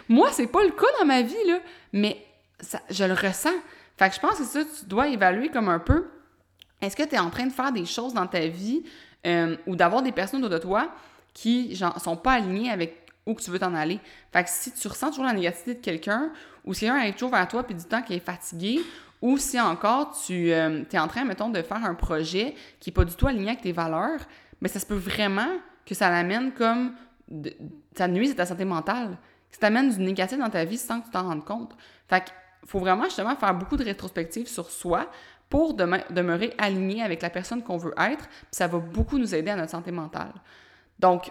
Moi, 0.08 0.30
c'est 0.32 0.46
pas 0.46 0.62
le 0.64 0.70
cas 0.70 0.86
dans 0.98 1.04
ma 1.04 1.22
vie, 1.22 1.34
là. 1.46 1.60
Mais 1.92 2.24
ça, 2.60 2.80
je 2.88 3.04
le 3.04 3.12
ressens. 3.12 3.52
Fait 3.98 4.08
que 4.08 4.14
je 4.14 4.20
pense 4.20 4.38
que 4.38 4.44
ça, 4.44 4.64
tu 4.64 4.86
dois 4.86 5.08
évaluer 5.08 5.50
comme 5.50 5.68
un 5.68 5.78
peu. 5.78 6.08
Est-ce 6.80 6.96
que 6.96 7.02
tu 7.02 7.14
es 7.14 7.18
en 7.18 7.30
train 7.30 7.46
de 7.46 7.52
faire 7.52 7.72
des 7.72 7.84
choses 7.84 8.14
dans 8.14 8.26
ta 8.26 8.46
vie 8.46 8.82
euh, 9.26 9.56
ou 9.66 9.76
d'avoir 9.76 10.02
des 10.02 10.12
personnes 10.12 10.40
autour 10.44 10.58
de 10.58 10.62
toi 10.62 10.90
qui 11.32 11.74
genre, 11.74 12.00
sont 12.00 12.16
pas 12.16 12.32
alignées 12.32 12.70
avec 12.70 13.04
où 13.26 13.34
que 13.34 13.42
tu 13.42 13.50
veux 13.50 13.58
t'en 13.58 13.74
aller. 13.74 14.00
Fait 14.32 14.44
que 14.44 14.50
si 14.50 14.72
tu 14.72 14.86
ressens 14.88 15.10
toujours 15.10 15.24
la 15.24 15.32
négativité 15.32 15.74
de 15.74 15.80
quelqu'un 15.80 16.30
ou 16.64 16.74
si 16.74 16.80
quelqu'un 16.80 17.00
est 17.00 17.12
toujours 17.12 17.30
vers 17.30 17.48
toi 17.48 17.62
puis 17.62 17.74
du 17.74 17.84
temps 17.84 18.02
qu'il 18.02 18.16
est 18.16 18.24
fatigué 18.24 18.80
ou 19.22 19.38
si 19.38 19.58
encore 19.58 20.14
tu 20.26 20.52
euh, 20.52 20.84
es 20.92 20.98
en 20.98 21.08
train, 21.08 21.24
mettons, 21.24 21.48
de 21.48 21.62
faire 21.62 21.82
un 21.84 21.94
projet 21.94 22.54
qui 22.78 22.90
n'est 22.90 22.94
pas 22.94 23.04
du 23.04 23.14
tout 23.14 23.26
aligné 23.26 23.48
avec 23.48 23.62
tes 23.62 23.72
valeurs, 23.72 24.20
mais 24.60 24.68
ça 24.68 24.78
se 24.78 24.86
peut 24.86 24.94
vraiment 24.94 25.48
que 25.86 25.94
ça 25.94 26.10
l'amène 26.10 26.52
comme 26.52 26.94
ça 27.96 28.06
nuise 28.06 28.32
à 28.32 28.34
ta 28.34 28.46
santé 28.46 28.64
mentale. 28.66 29.16
Ça 29.50 29.60
t'amène 29.60 29.88
du 29.88 29.98
négatif 30.00 30.38
dans 30.38 30.50
ta 30.50 30.64
vie 30.64 30.76
sans 30.76 31.00
que 31.00 31.06
tu 31.06 31.10
t'en 31.12 31.22
rendes 31.22 31.44
compte. 31.44 31.72
Fait 32.08 32.24
qu'il 32.24 32.34
faut 32.66 32.80
vraiment 32.80 33.04
justement 33.04 33.34
faire 33.36 33.54
beaucoup 33.54 33.76
de 33.76 33.84
rétrospectives 33.84 34.48
sur 34.48 34.70
soi 34.70 35.08
pour 35.48 35.74
demeurer 35.74 36.54
aligné 36.58 37.02
avec 37.02 37.22
la 37.22 37.30
personne 37.30 37.62
qu'on 37.62 37.76
veut 37.76 37.94
être, 37.98 38.26
puis 38.26 38.48
ça 38.50 38.66
va 38.66 38.78
beaucoup 38.78 39.18
nous 39.18 39.34
aider 39.34 39.50
à 39.50 39.56
notre 39.56 39.70
santé 39.70 39.92
mentale. 39.92 40.32
Donc, 40.98 41.30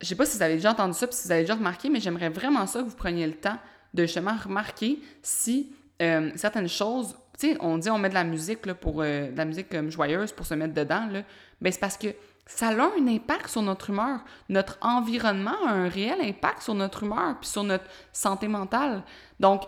je 0.00 0.06
sais 0.06 0.14
pas 0.14 0.24
si 0.24 0.36
vous 0.36 0.42
avez 0.42 0.54
déjà 0.54 0.72
entendu 0.72 0.94
ça, 0.94 1.06
puis 1.06 1.16
si 1.16 1.26
vous 1.26 1.32
avez 1.32 1.42
déjà 1.42 1.54
remarqué, 1.54 1.88
mais 1.88 2.00
j'aimerais 2.00 2.30
vraiment 2.30 2.66
ça 2.66 2.80
que 2.80 2.88
vous 2.88 2.96
preniez 2.96 3.26
le 3.26 3.34
temps 3.34 3.58
de 3.92 4.02
justement 4.02 4.36
remarquer 4.42 4.98
si 5.22 5.72
euh, 6.00 6.30
certaines 6.36 6.68
choses, 6.68 7.16
tu 7.38 7.52
sais, 7.52 7.56
on 7.60 7.78
dit 7.78 7.90
on 7.90 7.98
met 7.98 8.08
de 8.08 8.14
la 8.14 8.24
musique 8.24 8.66
là, 8.66 8.74
pour 8.74 9.02
euh, 9.02 9.30
de 9.30 9.36
la 9.36 9.44
musique 9.44 9.68
comme 9.68 9.90
joyeuse 9.90 10.32
pour 10.32 10.46
se 10.46 10.54
mettre 10.54 10.74
dedans, 10.74 11.06
là, 11.10 11.22
c'est 11.70 11.80
parce 11.80 11.96
que 11.96 12.08
ça 12.46 12.68
a 12.68 12.72
un 12.72 13.06
impact 13.06 13.48
sur 13.48 13.62
notre 13.62 13.90
humeur. 13.90 14.20
Notre 14.48 14.78
environnement 14.80 15.54
a 15.66 15.70
un 15.70 15.88
réel 15.88 16.20
impact 16.20 16.62
sur 16.62 16.74
notre 16.74 17.04
humeur 17.04 17.36
puis 17.40 17.48
sur 17.48 17.62
notre 17.62 17.84
santé 18.12 18.48
mentale. 18.48 19.02
Donc, 19.38 19.62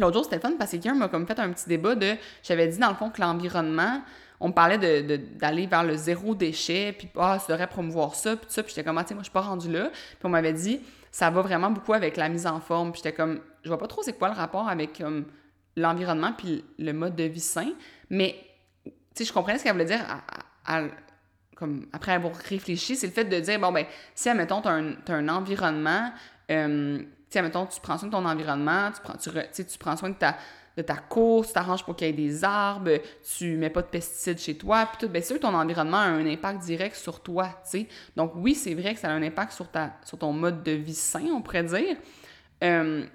l'autre 0.00 0.14
jour, 0.14 0.24
c'était 0.24 0.40
fun 0.40 0.52
parce 0.58 0.70
que 0.70 0.76
quelqu'un 0.76 0.94
m'a 0.94 1.08
comme 1.08 1.26
fait 1.26 1.38
un 1.38 1.50
petit 1.50 1.68
débat 1.68 1.94
de. 1.94 2.14
J'avais 2.42 2.68
dit 2.68 2.78
dans 2.78 2.88
le 2.88 2.94
fond 2.94 3.10
que 3.10 3.20
l'environnement, 3.20 4.02
on 4.40 4.48
me 4.48 4.52
parlait 4.52 4.78
d'aller 4.78 5.66
de, 5.66 5.70
vers 5.70 5.84
le 5.84 5.96
zéro 5.96 6.34
déchet, 6.34 6.94
puis 6.96 7.08
ah, 7.16 7.38
ça 7.38 7.52
devrait 7.52 7.66
promouvoir 7.66 8.14
ça, 8.14 8.36
puis 8.36 8.46
ça. 8.48 8.62
Puis 8.62 8.72
j'étais 8.74 8.84
comme, 8.84 8.98
ah, 8.98 9.04
moi, 9.10 9.18
je 9.18 9.24
suis 9.24 9.32
pas 9.32 9.40
rendue 9.40 9.70
là. 9.70 9.90
Puis 9.90 10.18
on 10.24 10.28
m'avait 10.28 10.52
dit, 10.52 10.80
ça 11.10 11.30
va 11.30 11.42
vraiment 11.42 11.70
beaucoup 11.70 11.92
avec 11.92 12.16
la 12.16 12.28
mise 12.28 12.46
en 12.46 12.60
forme. 12.60 12.92
Puis 12.92 13.02
j'étais 13.04 13.16
comme, 13.16 13.40
je 13.62 13.68
vois 13.68 13.78
pas 13.78 13.86
trop 13.86 14.02
c'est 14.02 14.18
quoi 14.18 14.28
le 14.28 14.34
rapport 14.34 14.68
avec 14.68 15.02
l'environnement 15.76 16.32
puis 16.36 16.64
le 16.78 16.92
mode 16.92 17.16
de 17.16 17.24
vie 17.24 17.40
sain. 17.40 17.72
Mais, 18.10 18.36
tu 18.84 18.92
sais, 19.14 19.24
je 19.24 19.32
comprenais 19.32 19.58
ce 19.58 19.64
qu'elle 19.64 19.72
voulait 19.72 19.84
dire 19.84 20.04
comme 21.54 21.86
après 21.92 22.12
avoir 22.12 22.34
réfléchi, 22.34 22.96
c'est 22.96 23.06
le 23.06 23.12
fait 23.12 23.24
de 23.24 23.38
dire, 23.40 23.58
bon, 23.58 23.72
ben, 23.72 23.86
si, 24.14 24.28
admettons, 24.28 24.60
tu 24.60 24.68
as, 24.68 25.14
un 25.14 25.28
environnement, 25.28 26.12
euh, 26.50 27.02
si, 27.34 27.38
admettons, 27.38 27.66
tu 27.66 27.80
prends 27.80 27.98
soin 27.98 28.06
de 28.06 28.12
ton 28.12 28.24
environnement, 28.24 28.92
tu 28.92 29.00
prends, 29.02 29.16
tu, 29.16 29.64
tu 29.64 29.78
prends 29.78 29.96
soin 29.96 30.10
de 30.10 30.14
ta, 30.14 30.36
de 30.76 30.82
ta 30.82 30.94
course, 30.94 31.48
tu 31.48 31.54
t'arranges 31.54 31.84
pour 31.84 31.96
qu'il 31.96 32.06
y 32.06 32.10
ait 32.10 32.12
des 32.12 32.44
arbres, 32.44 33.00
tu 33.36 33.56
mets 33.56 33.70
pas 33.70 33.82
de 33.82 33.88
pesticides 33.88 34.38
chez 34.38 34.56
toi, 34.56 34.86
puis 34.86 34.98
tout, 35.00 35.12
bien 35.12 35.20
sûr, 35.20 35.40
ton 35.40 35.52
environnement 35.52 35.96
a 35.96 36.06
un 36.06 36.26
impact 36.26 36.62
direct 36.62 36.94
sur 36.94 37.20
toi, 37.20 37.48
tu 37.64 37.78
sais. 37.80 37.88
Donc, 38.14 38.32
oui, 38.36 38.54
c'est 38.54 38.74
vrai 38.74 38.94
que 38.94 39.00
ça 39.00 39.08
a 39.08 39.10
un 39.10 39.22
impact 39.22 39.50
sur, 39.50 39.68
ta, 39.68 39.96
sur 40.04 40.16
ton 40.16 40.32
mode 40.32 40.62
de 40.62 40.70
vie 40.70 40.94
sain, 40.94 41.26
on 41.34 41.42
pourrait 41.42 41.64
dire. 41.64 41.96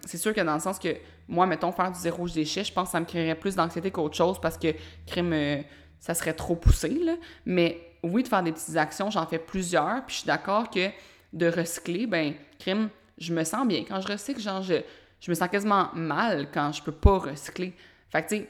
C'est 0.05 0.17
sûr 0.17 0.33
que 0.33 0.41
dans 0.41 0.55
le 0.55 0.59
sens 0.59 0.77
que, 0.79 0.97
moi, 1.29 1.45
mettons, 1.45 1.71
faire 1.71 1.91
du 1.91 1.99
zéro 1.99 2.27
déchet, 2.27 2.65
je 2.65 2.73
pense 2.73 2.89
que 2.89 2.91
ça 2.91 2.99
me 2.99 3.05
créerait 3.05 3.35
plus 3.35 3.55
d'anxiété 3.55 3.89
qu'autre 3.89 4.17
chose 4.17 4.39
parce 4.41 4.57
que, 4.57 4.73
crime, 5.07 5.31
euh, 5.31 5.61
ça 5.97 6.13
serait 6.13 6.33
trop 6.33 6.55
poussé, 6.55 6.89
là. 6.89 7.13
Mais 7.45 7.95
oui, 8.03 8.23
de 8.23 8.27
faire 8.27 8.43
des 8.43 8.51
petites 8.51 8.75
actions, 8.75 9.09
j'en 9.09 9.25
fais 9.25 9.39
plusieurs, 9.39 10.05
puis 10.05 10.15
je 10.15 10.19
suis 10.19 10.27
d'accord 10.27 10.69
que 10.69 10.89
de 11.31 11.47
recycler, 11.47 12.05
ben, 12.05 12.33
crime, 12.59 12.89
je 13.19 13.33
me 13.33 13.43
sens 13.43 13.67
bien. 13.67 13.83
Quand 13.87 14.01
je 14.01 14.07
recycle, 14.07 14.39
genre, 14.39 14.61
je, 14.61 14.75
je 15.19 15.31
me 15.31 15.35
sens 15.35 15.49
quasiment 15.49 15.89
mal 15.93 16.49
quand 16.51 16.71
je 16.71 16.81
peux 16.81 16.91
pas 16.91 17.19
recycler. 17.19 17.73
Fait 18.09 18.23
que, 18.23 18.29
tu 18.29 18.35
sais, 18.37 18.49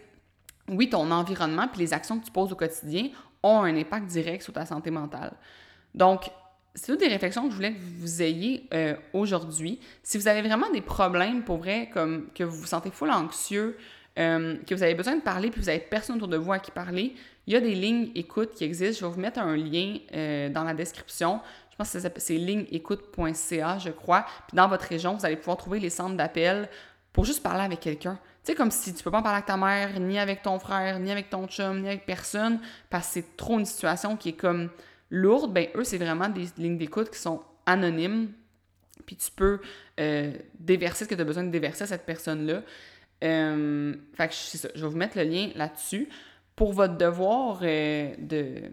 oui, 0.69 0.89
ton 0.89 1.10
environnement 1.12 1.67
puis 1.67 1.82
les 1.82 1.93
actions 1.93 2.19
que 2.19 2.25
tu 2.25 2.32
poses 2.32 2.51
au 2.51 2.55
quotidien 2.55 3.10
ont 3.43 3.62
un 3.63 3.75
impact 3.75 4.05
direct 4.08 4.43
sur 4.43 4.53
ta 4.53 4.65
santé 4.65 4.91
mentale. 4.91 5.34
Donc, 5.93 6.29
c'est 6.75 6.91
toutes 6.91 6.99
des 6.99 7.08
réflexions 7.08 7.43
que 7.45 7.49
je 7.49 7.55
voulais 7.55 7.73
que 7.73 7.79
vous 7.79 8.21
ayez 8.21 8.67
euh, 8.73 8.95
aujourd'hui. 9.13 9.79
Si 10.03 10.17
vous 10.17 10.27
avez 10.27 10.41
vraiment 10.41 10.69
des 10.69 10.82
problèmes 10.82 11.43
pour 11.43 11.58
vrai, 11.58 11.89
comme 11.91 12.27
que 12.34 12.43
vous 12.43 12.58
vous 12.58 12.67
sentez 12.67 12.91
full 12.91 13.10
anxieux, 13.10 13.77
euh, 14.17 14.58
que 14.67 14.75
vous 14.75 14.84
avez 14.84 14.95
besoin 14.95 15.15
de 15.15 15.21
parler 15.21 15.49
puis 15.49 15.62
vous 15.62 15.69
avez 15.69 15.79
personne 15.79 16.17
autour 16.17 16.27
de 16.27 16.38
vous 16.38 16.51
à 16.51 16.60
qui 16.60 16.71
parler, 16.71 17.15
il 17.47 17.53
y 17.53 17.55
a 17.55 17.62
des 17.62 17.73
lignes 17.73 18.12
écoute 18.15 18.51
qui 18.53 18.63
existent. 18.63 18.99
Je 18.99 19.05
vais 19.05 19.12
vous 19.12 19.19
mettre 19.19 19.39
un 19.39 19.55
lien 19.58 19.97
euh, 20.13 20.49
dans 20.49 20.63
la 20.63 20.73
description. 20.73 21.39
C'est 21.86 22.34
ligneécoute.ca, 22.34 23.78
je 23.80 23.89
crois. 23.89 24.26
Puis 24.48 24.56
dans 24.56 24.68
votre 24.68 24.86
région, 24.86 25.15
vous 25.15 25.26
allez 25.26 25.38
pouvoir 25.38 25.58
trouver 25.58 25.80
les 25.80 25.89
centres 25.89 26.15
d'appel 26.15 26.70
pour 27.13 27.26
juste 27.26 27.44
parler 27.44 27.63
avec 27.63 27.80
quelqu'un. 27.80 28.20
Tu 28.44 28.52
sais, 28.52 28.56
comme 28.56 28.72
si 28.72 28.94
tu 28.94 29.04
peux 29.04 29.12
pas 29.12 29.20
en 29.20 29.24
parler 29.24 29.38
avec 29.38 29.48
ta 29.48 29.58
mère, 29.58 30.00
ni 30.00 30.18
avec 30.18 30.42
ton 30.42 30.60
frère, 30.60 31.00
ni 31.00 31.12
avec 31.12 31.30
ton 31.30 31.48
chum, 31.48 31.82
ni 31.82 31.88
avec 31.88 32.06
personne, 32.06 32.60
parce 32.89 33.08
que 33.08 33.13
c'est 33.13 33.38
trop 33.38 33.60
une 33.60 33.65
situation 33.65 34.15
qui 34.15 34.30
est 34.30 34.34
comme 34.34 34.70
lourde, 35.10 35.52
ben 35.54 35.68
eux, 35.76 35.84
c'est 35.84 35.98
vraiment 35.98 36.30
des 36.30 36.48
lignes 36.58 36.78
d'écoute 36.78 37.10
qui 37.10 37.20
sont 37.20 37.42
anonymes, 37.65 38.32
puis 39.06 39.15
tu 39.15 39.32
peux 39.32 39.60
euh, 40.00 40.34
déverser 40.60 41.06
ce 41.06 41.10
que 41.10 41.15
tu 41.15 41.22
as 41.22 41.26
besoin 41.26 41.44
de 41.44 41.50
déverser 41.50 41.84
à 41.84 41.88
cette 41.88 42.06
personne-là. 42.06 42.62
Euh, 43.24 43.96
c'est 44.30 44.58
ça, 44.58 44.70
je 44.76 44.82
vais 44.82 44.88
vous 44.88 44.98
mettre 44.98 45.18
le 45.18 45.24
lien 45.24 45.50
là-dessus. 45.56 46.08
Pour 46.56 46.74
votre 46.74 46.98
devoir 46.98 47.60
euh, 47.63 48.13
de, 48.18 48.70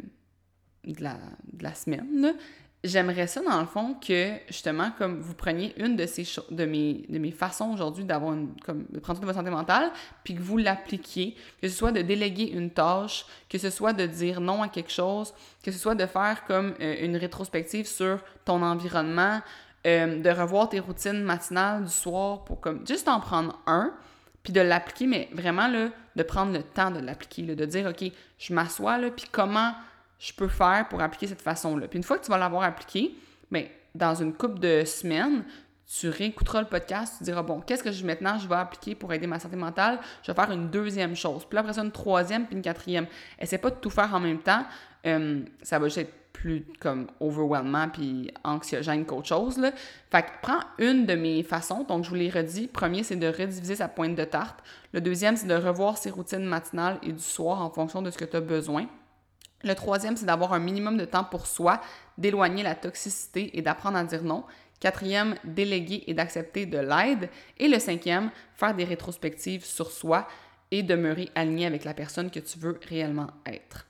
de, 0.84 1.02
la, 1.02 1.18
de 1.52 1.62
la 1.62 1.74
semaine, 1.74 2.34
j'aimerais 2.84 3.26
ça, 3.26 3.40
dans 3.42 3.60
le 3.60 3.66
fond, 3.66 3.94
que 3.94 4.32
justement, 4.48 4.90
comme 4.98 5.20
vous 5.20 5.34
preniez 5.34 5.74
une 5.76 5.96
de 5.96 6.06
ces 6.06 6.24
de 6.50 6.64
mes, 6.64 7.04
de 7.08 7.18
mes 7.18 7.30
façons 7.30 7.72
aujourd'hui 7.72 8.04
d'avoir 8.04 8.34
une, 8.34 8.54
comme, 8.64 8.84
de 8.90 8.98
prendre 8.98 9.18
soin 9.18 9.26
de 9.26 9.32
votre 9.32 9.38
santé 9.38 9.50
mentale, 9.50 9.90
puis 10.24 10.34
que 10.34 10.42
vous 10.42 10.58
l'appliquiez, 10.58 11.36
que 11.60 11.68
ce 11.68 11.74
soit 11.74 11.92
de 11.92 12.02
déléguer 12.02 12.50
une 12.50 12.70
tâche, 12.70 13.26
que 13.48 13.58
ce 13.58 13.70
soit 13.70 13.92
de 13.92 14.06
dire 14.06 14.40
non 14.40 14.62
à 14.62 14.68
quelque 14.68 14.92
chose, 14.92 15.32
que 15.62 15.70
ce 15.70 15.78
soit 15.78 15.94
de 15.94 16.06
faire 16.06 16.44
comme 16.46 16.74
euh, 16.80 17.04
une 17.04 17.16
rétrospective 17.16 17.86
sur 17.86 18.20
ton 18.44 18.62
environnement, 18.62 19.40
euh, 19.86 20.20
de 20.20 20.30
revoir 20.30 20.68
tes 20.68 20.80
routines 20.80 21.22
matinales 21.22 21.84
du 21.84 21.92
soir 21.92 22.44
pour 22.44 22.60
comme 22.60 22.86
juste 22.86 23.08
en 23.08 23.20
prendre 23.20 23.58
un, 23.66 23.92
puis 24.42 24.52
de 24.52 24.60
l'appliquer, 24.60 25.06
mais 25.06 25.28
vraiment 25.32 25.66
là, 25.66 25.88
de 26.14 26.22
prendre 26.22 26.52
le 26.52 26.62
temps 26.62 26.90
de 26.90 27.00
l'appliquer, 27.00 27.42
de 27.42 27.64
dire, 27.64 27.86
OK, 27.86 28.10
je 28.38 28.54
m'assois 28.54 28.96
là, 28.98 29.10
puis 29.10 29.26
comment 29.30 29.72
je 30.18 30.32
peux 30.32 30.48
faire 30.48 30.86
pour 30.88 31.00
appliquer 31.00 31.26
cette 31.26 31.42
façon-là. 31.42 31.88
Puis 31.88 31.98
une 31.98 32.04
fois 32.04 32.18
que 32.18 32.24
tu 32.24 32.30
vas 32.30 32.38
l'avoir 32.38 32.62
appliqué, 32.62 33.14
bien, 33.50 33.66
dans 33.94 34.14
une 34.14 34.32
couple 34.32 34.58
de 34.60 34.84
semaines, 34.84 35.44
tu 35.86 36.08
réécouteras 36.08 36.62
le 36.62 36.66
podcast, 36.66 37.14
tu 37.18 37.24
diras, 37.24 37.42
bon, 37.42 37.60
qu'est-ce 37.60 37.82
que 37.82 37.92
je, 37.92 38.04
maintenant 38.04 38.38
je 38.38 38.48
vais 38.48 38.56
appliquer 38.56 38.94
pour 38.94 39.12
aider 39.12 39.26
ma 39.26 39.38
santé 39.38 39.56
mentale? 39.56 40.00
Je 40.22 40.32
vais 40.32 40.34
faire 40.34 40.50
une 40.50 40.68
deuxième 40.68 41.14
chose. 41.14 41.44
Puis 41.48 41.58
après 41.58 41.74
ça, 41.74 41.82
une 41.82 41.92
troisième, 41.92 42.46
puis 42.46 42.56
une 42.56 42.62
quatrième. 42.62 43.06
Essaie 43.38 43.58
pas 43.58 43.70
de 43.70 43.76
tout 43.76 43.90
faire 43.90 44.12
en 44.12 44.20
même 44.20 44.40
temps. 44.40 44.64
Euh, 45.06 45.42
ça 45.62 45.78
va 45.78 45.86
juste 45.86 45.98
être 45.98 46.12
plus 46.32 46.66
comme 46.80 47.06
overwhelmant 47.20 47.88
puis 47.88 48.30
anxiogène 48.44 49.06
qu'autre 49.06 49.28
chose. 49.28 49.58
Là. 49.58 49.72
Fait 50.10 50.22
que 50.22 50.28
prends 50.42 50.60
une 50.78 51.06
de 51.06 51.14
mes 51.14 51.42
façons. 51.42 51.84
Donc, 51.84 52.04
je 52.04 52.10
vous 52.10 52.16
l'ai 52.16 52.30
redit. 52.30 52.66
Premier, 52.66 53.04
c'est 53.04 53.16
de 53.16 53.28
rediviser 53.28 53.76
sa 53.76 53.88
pointe 53.88 54.16
de 54.16 54.24
tarte. 54.24 54.58
Le 54.92 55.00
deuxième, 55.00 55.36
c'est 55.36 55.46
de 55.46 55.54
revoir 55.54 55.98
ses 55.98 56.10
routines 56.10 56.44
matinales 56.44 56.98
et 57.02 57.12
du 57.12 57.22
soir 57.22 57.62
en 57.62 57.70
fonction 57.70 58.02
de 58.02 58.10
ce 58.10 58.18
que 58.18 58.24
tu 58.24 58.36
as 58.36 58.40
besoin. 58.40 58.86
Le 59.64 59.74
troisième, 59.74 60.16
c'est 60.16 60.26
d'avoir 60.26 60.52
un 60.52 60.58
minimum 60.58 60.96
de 60.96 61.04
temps 61.04 61.24
pour 61.24 61.46
soi, 61.46 61.80
d'éloigner 62.18 62.62
la 62.62 62.74
toxicité 62.74 63.56
et 63.58 63.62
d'apprendre 63.62 63.96
à 63.96 64.04
dire 64.04 64.22
non. 64.22 64.44
Quatrième, 64.80 65.36
déléguer 65.44 66.04
et 66.06 66.14
d'accepter 66.14 66.66
de 66.66 66.78
l'aide. 66.78 67.30
Et 67.58 67.68
le 67.68 67.78
cinquième, 67.78 68.30
faire 68.54 68.74
des 68.74 68.84
rétrospectives 68.84 69.64
sur 69.64 69.90
soi 69.90 70.28
et 70.70 70.82
demeurer 70.82 71.30
aligné 71.34 71.66
avec 71.66 71.84
la 71.84 71.94
personne 71.94 72.30
que 72.30 72.40
tu 72.40 72.58
veux 72.58 72.78
réellement 72.88 73.28
être. 73.46 73.86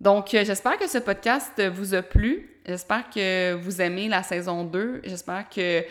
Donc, 0.00 0.34
euh, 0.34 0.44
j'espère 0.44 0.78
que 0.78 0.88
ce 0.88 0.98
podcast 0.98 1.62
vous 1.68 1.94
a 1.94 2.02
plu. 2.02 2.50
J'espère 2.66 3.08
que 3.10 3.54
vous 3.54 3.80
aimez 3.80 4.08
la 4.08 4.22
saison 4.22 4.64
2. 4.64 5.02
J'espère 5.04 5.48
que 5.48 5.84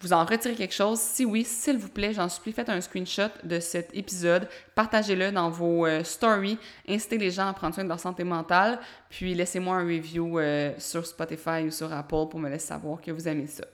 vous 0.00 0.12
en 0.12 0.24
retirez 0.24 0.54
quelque 0.54 0.74
chose? 0.74 1.00
Si 1.00 1.24
oui, 1.24 1.44
s'il 1.44 1.78
vous 1.78 1.88
plaît, 1.88 2.12
j'en 2.12 2.28
supplie, 2.28 2.52
faites 2.52 2.68
un 2.68 2.80
screenshot 2.80 3.30
de 3.44 3.60
cet 3.60 3.94
épisode, 3.94 4.48
partagez-le 4.74 5.32
dans 5.32 5.50
vos 5.50 5.86
euh, 5.86 6.04
stories, 6.04 6.58
incitez 6.88 7.18
les 7.18 7.30
gens 7.30 7.48
à 7.48 7.52
prendre 7.52 7.74
soin 7.74 7.84
de 7.84 7.88
leur 7.88 8.00
santé 8.00 8.24
mentale, 8.24 8.78
puis 9.08 9.34
laissez-moi 9.34 9.76
un 9.76 9.84
review 9.84 10.38
euh, 10.38 10.72
sur 10.78 11.06
Spotify 11.06 11.62
ou 11.66 11.70
sur 11.70 11.92
Apple 11.92 12.28
pour 12.30 12.38
me 12.38 12.48
laisser 12.48 12.68
savoir 12.68 13.00
que 13.00 13.10
vous 13.10 13.26
aimez 13.26 13.46
ça. 13.46 13.64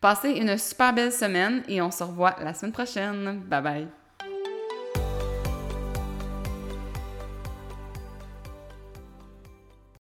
Passez 0.00 0.30
une 0.30 0.56
super 0.56 0.92
belle 0.92 1.12
semaine 1.12 1.62
et 1.68 1.82
on 1.82 1.90
se 1.90 2.04
revoit 2.04 2.36
la 2.42 2.54
semaine 2.54 2.72
prochaine. 2.72 3.40
Bye 3.40 3.62
bye! 3.62 4.07